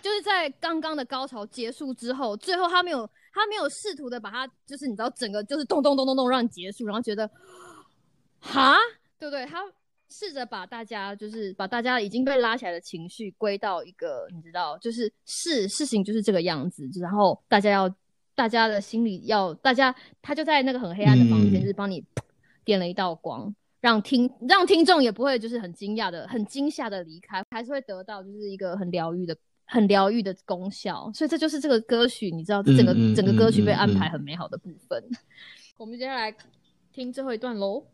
[0.00, 7.30] 就是在刚刚的高潮结束之后，最后他没有他没有试图的把它就是你知道整个就是咚咚咚咚咚让你结束，然后觉得
[8.40, 8.78] 哈，
[9.18, 9.44] 对不对？
[9.44, 9.62] 他
[10.12, 17.92] 试着把大家就是把大家已经被拉起来的情绪归到一个你知道，就是事事情就是这个样子，然后大家要
[18.34, 22.04] 大家的心里要大家他就在那个很黑暗的房间，嗯就是帮你
[22.64, 23.52] 点了一道光。
[23.80, 31.10] 让听让听众也不会就是很惊讶的、很惊吓的离开，还是会得到就是一个很疗愈的、很疗愈的功效。
[31.12, 35.02] 所以这就是这个歌曲，你知道，这整个、嗯嗯整个歌曲被安排很美好的部分。
[35.78, 36.32] 我们接下来
[36.92, 37.84] 听最后一段喽。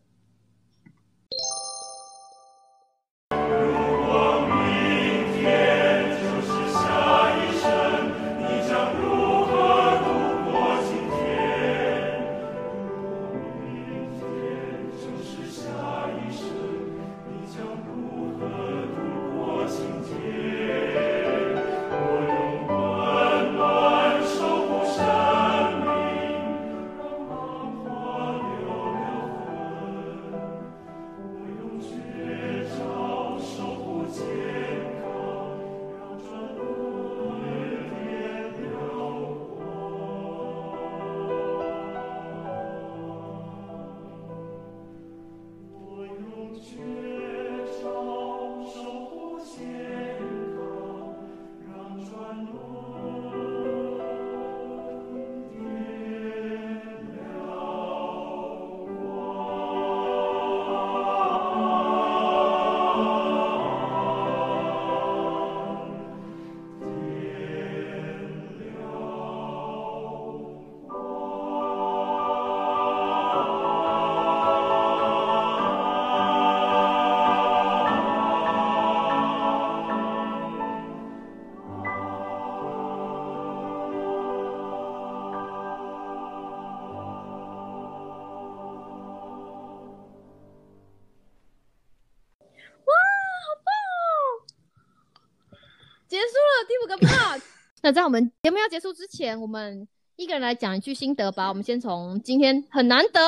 [97.89, 101.49] 那在我们节目要结束之前，我们一个人来讲一句心得吧。
[101.49, 103.19] 我们先从今天很难得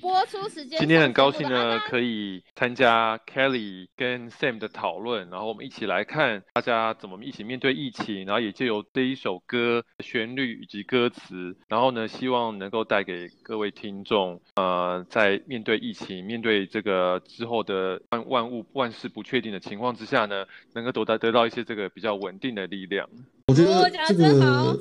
[0.00, 23.08] 播出时间，今天很高兴呢，可以参加 Kelly 跟 Sam 的讨论，然后我们一起来看大家怎么一起面对疫情，然后也借由这一首歌旋律以及歌词，然后呢，希望能够带给各位听众，呃，在面对疫情、面对这个之后的万万物万事不确定的情况之下呢，能够得到得到一些这个比较稳定的力量。
[23.46, 24.76] 我觉得这个，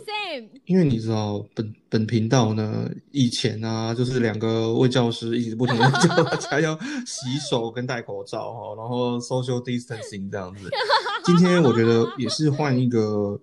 [0.65, 10.67] 因为你知道本本频道呢，以前啊，就是两个位教师一直不停的叫大家要洗手跟戴口罩哈，然后 social distancing 这样子。
[11.23, 13.39] 今天我觉得也是换一个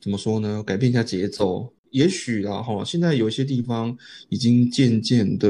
[0.00, 1.68] 怎么说呢，改变一下节奏。
[1.90, 3.98] 也许啊哈，现在有一些地方
[4.28, 5.48] 已经渐渐的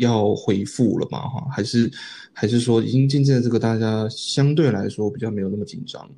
[0.00, 1.90] 要恢复了嘛哈，还是
[2.32, 6.10] 还是说已经渐渐的这个大家相对来说比较没有那么紧张。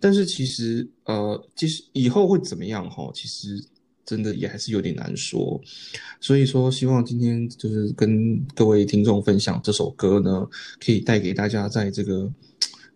[0.00, 3.10] 但是其实呃，其实以后会怎么样哈？
[3.14, 3.62] 其实
[4.04, 5.60] 真的也还是有点难说。
[6.20, 10.46] 所以说，希望今天就是跟各位听众分享这首歌呢，
[10.84, 12.30] 可以带给大家在这个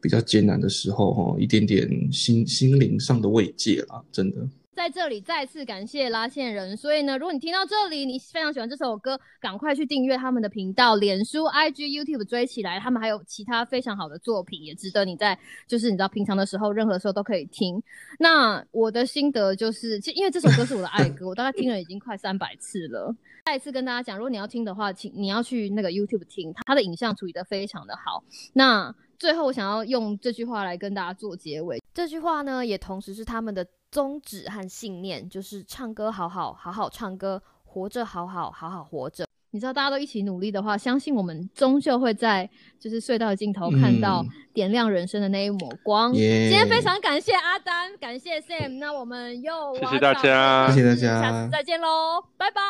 [0.01, 4.37] 比较艰难的时候哈，一点点心心灵上的慰藉啦，真的。
[4.75, 17.83] 在这里再次感谢拉线人，所以呢，如果你听到这里，你非常喜欢这首歌，赶快去订阅他们的频道，脸书、IG、YouTube 追起来，他们还有其他非常好的作品，也值得你在就是你知道平常的时候，任何时候都可以听。
[18.21, 23.15] 那我的心得就是，其因为这首歌是我的爱歌，我大概听了已经快三百次了。
[23.45, 28.23] 再一次跟大家讲，如果你要听的话，请你要去那个 YouTube 听，它的影像处理的非常的好。
[28.55, 33.67] 那最后我想要用这句话来跟大家做结尾，这句话呢，也同时是他们的。
[33.91, 39.27] 宗旨和信念就是唱歌好好好好唱歌，活着好好好好活着。
[39.53, 44.25] 你知道，大家都一起努力的话，相信我们终究会在就是隧道的尽头看到
[44.55, 46.13] 点亮人生的那一抹光。
[46.13, 52.63] 今天非常感谢阿丹，感谢 Sam，那我们又谢谢大家，谢谢大家，下次再见喽，拜拜。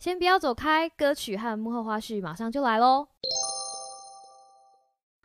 [0.00, 3.06] 先不要走开，歌曲和幕后花絮马上就来喽。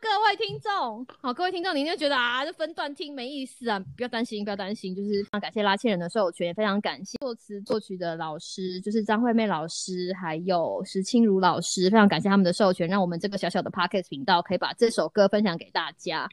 [0.00, 3.80] 各位听众，好，各位听众，您就觉得啊，这分段听没意思啊？
[3.96, 16.28] 不要担心，不要担心，就是非常感谢拉千人的授权，也非常感谢作词作曲的老师，就是张惠妹老师，还有石清如老师，非常感谢他们的授权，让我们这个小小的 Pocket 频道可以把这首歌分享给大家。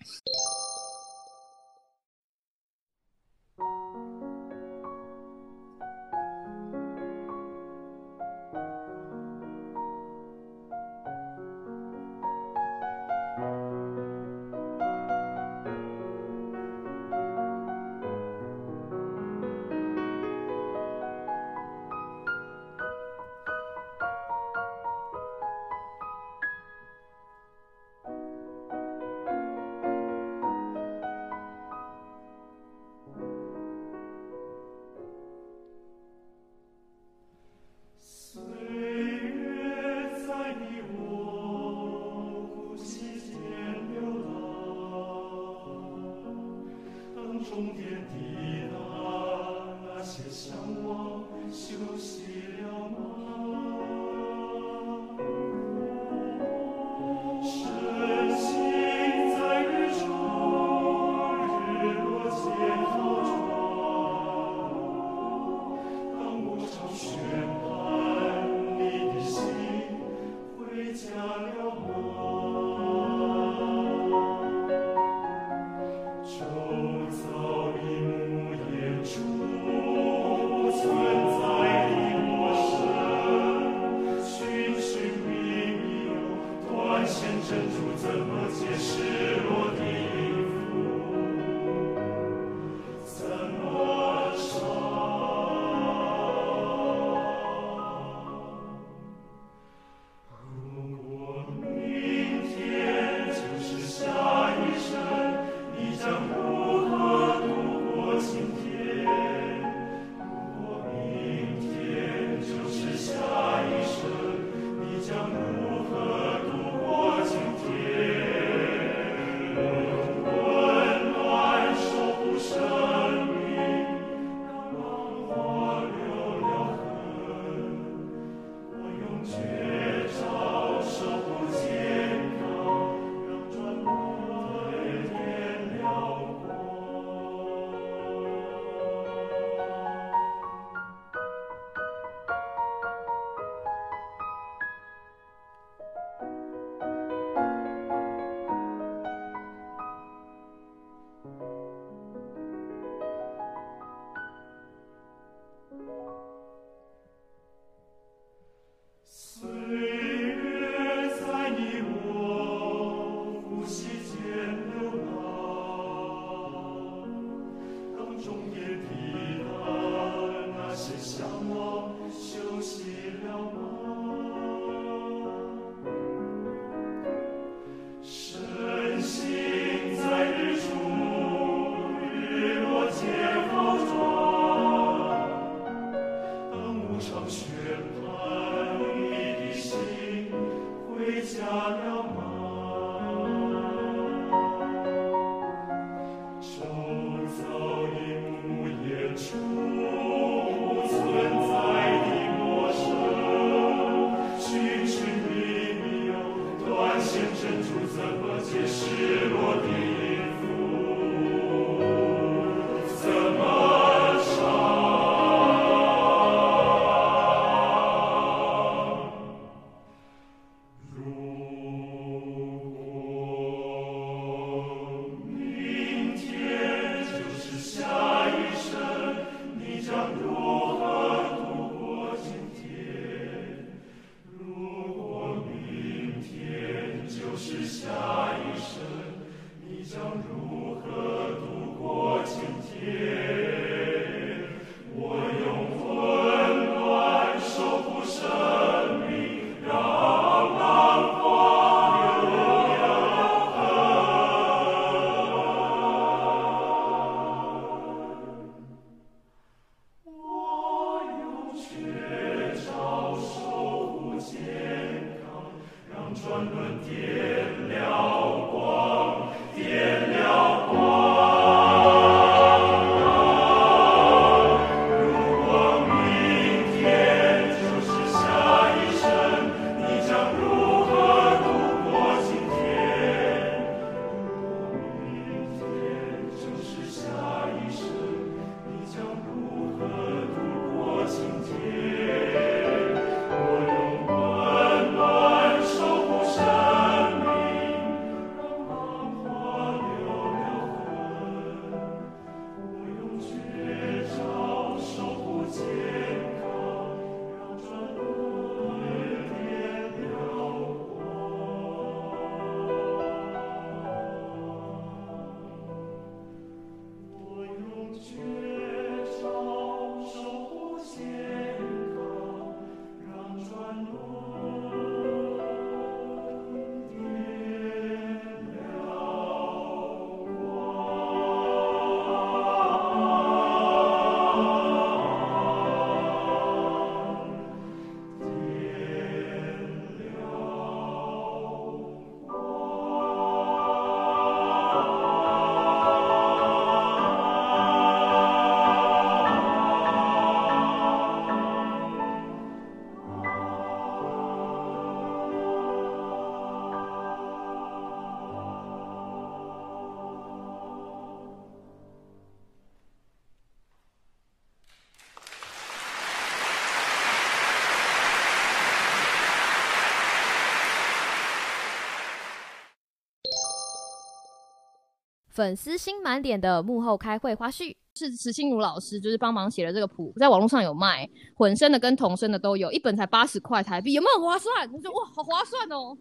[375.36, 377.75] 粉丝心满点的幕后开会花絮。
[377.97, 384.70] 是池心如老师，就是帮忙写了这个谱，在网络上有卖，混声的跟童声的都有，一本才八十块台币，有没有很划算？
[384.74, 385.97] 我说哇，好划算哦！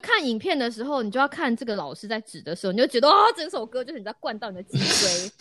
[0.00, 5.32] 看影片的时候，你就要看这个老师在指的时候，你就觉得啊，整首歌就是你在灌到你的脊椎。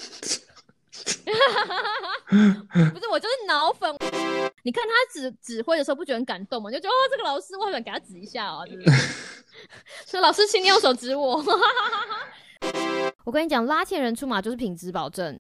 [2.26, 3.96] 不是我就是脑粉，
[4.64, 6.72] 你看他指指挥的时候不觉得很感动吗？
[6.72, 8.92] 就觉得哦，这个老师我好想给他指一下哦，对不对？
[10.08, 11.44] 所以老师，请你用手指我。
[13.26, 15.36] 我跟你讲，拉线人出马就是品质保证。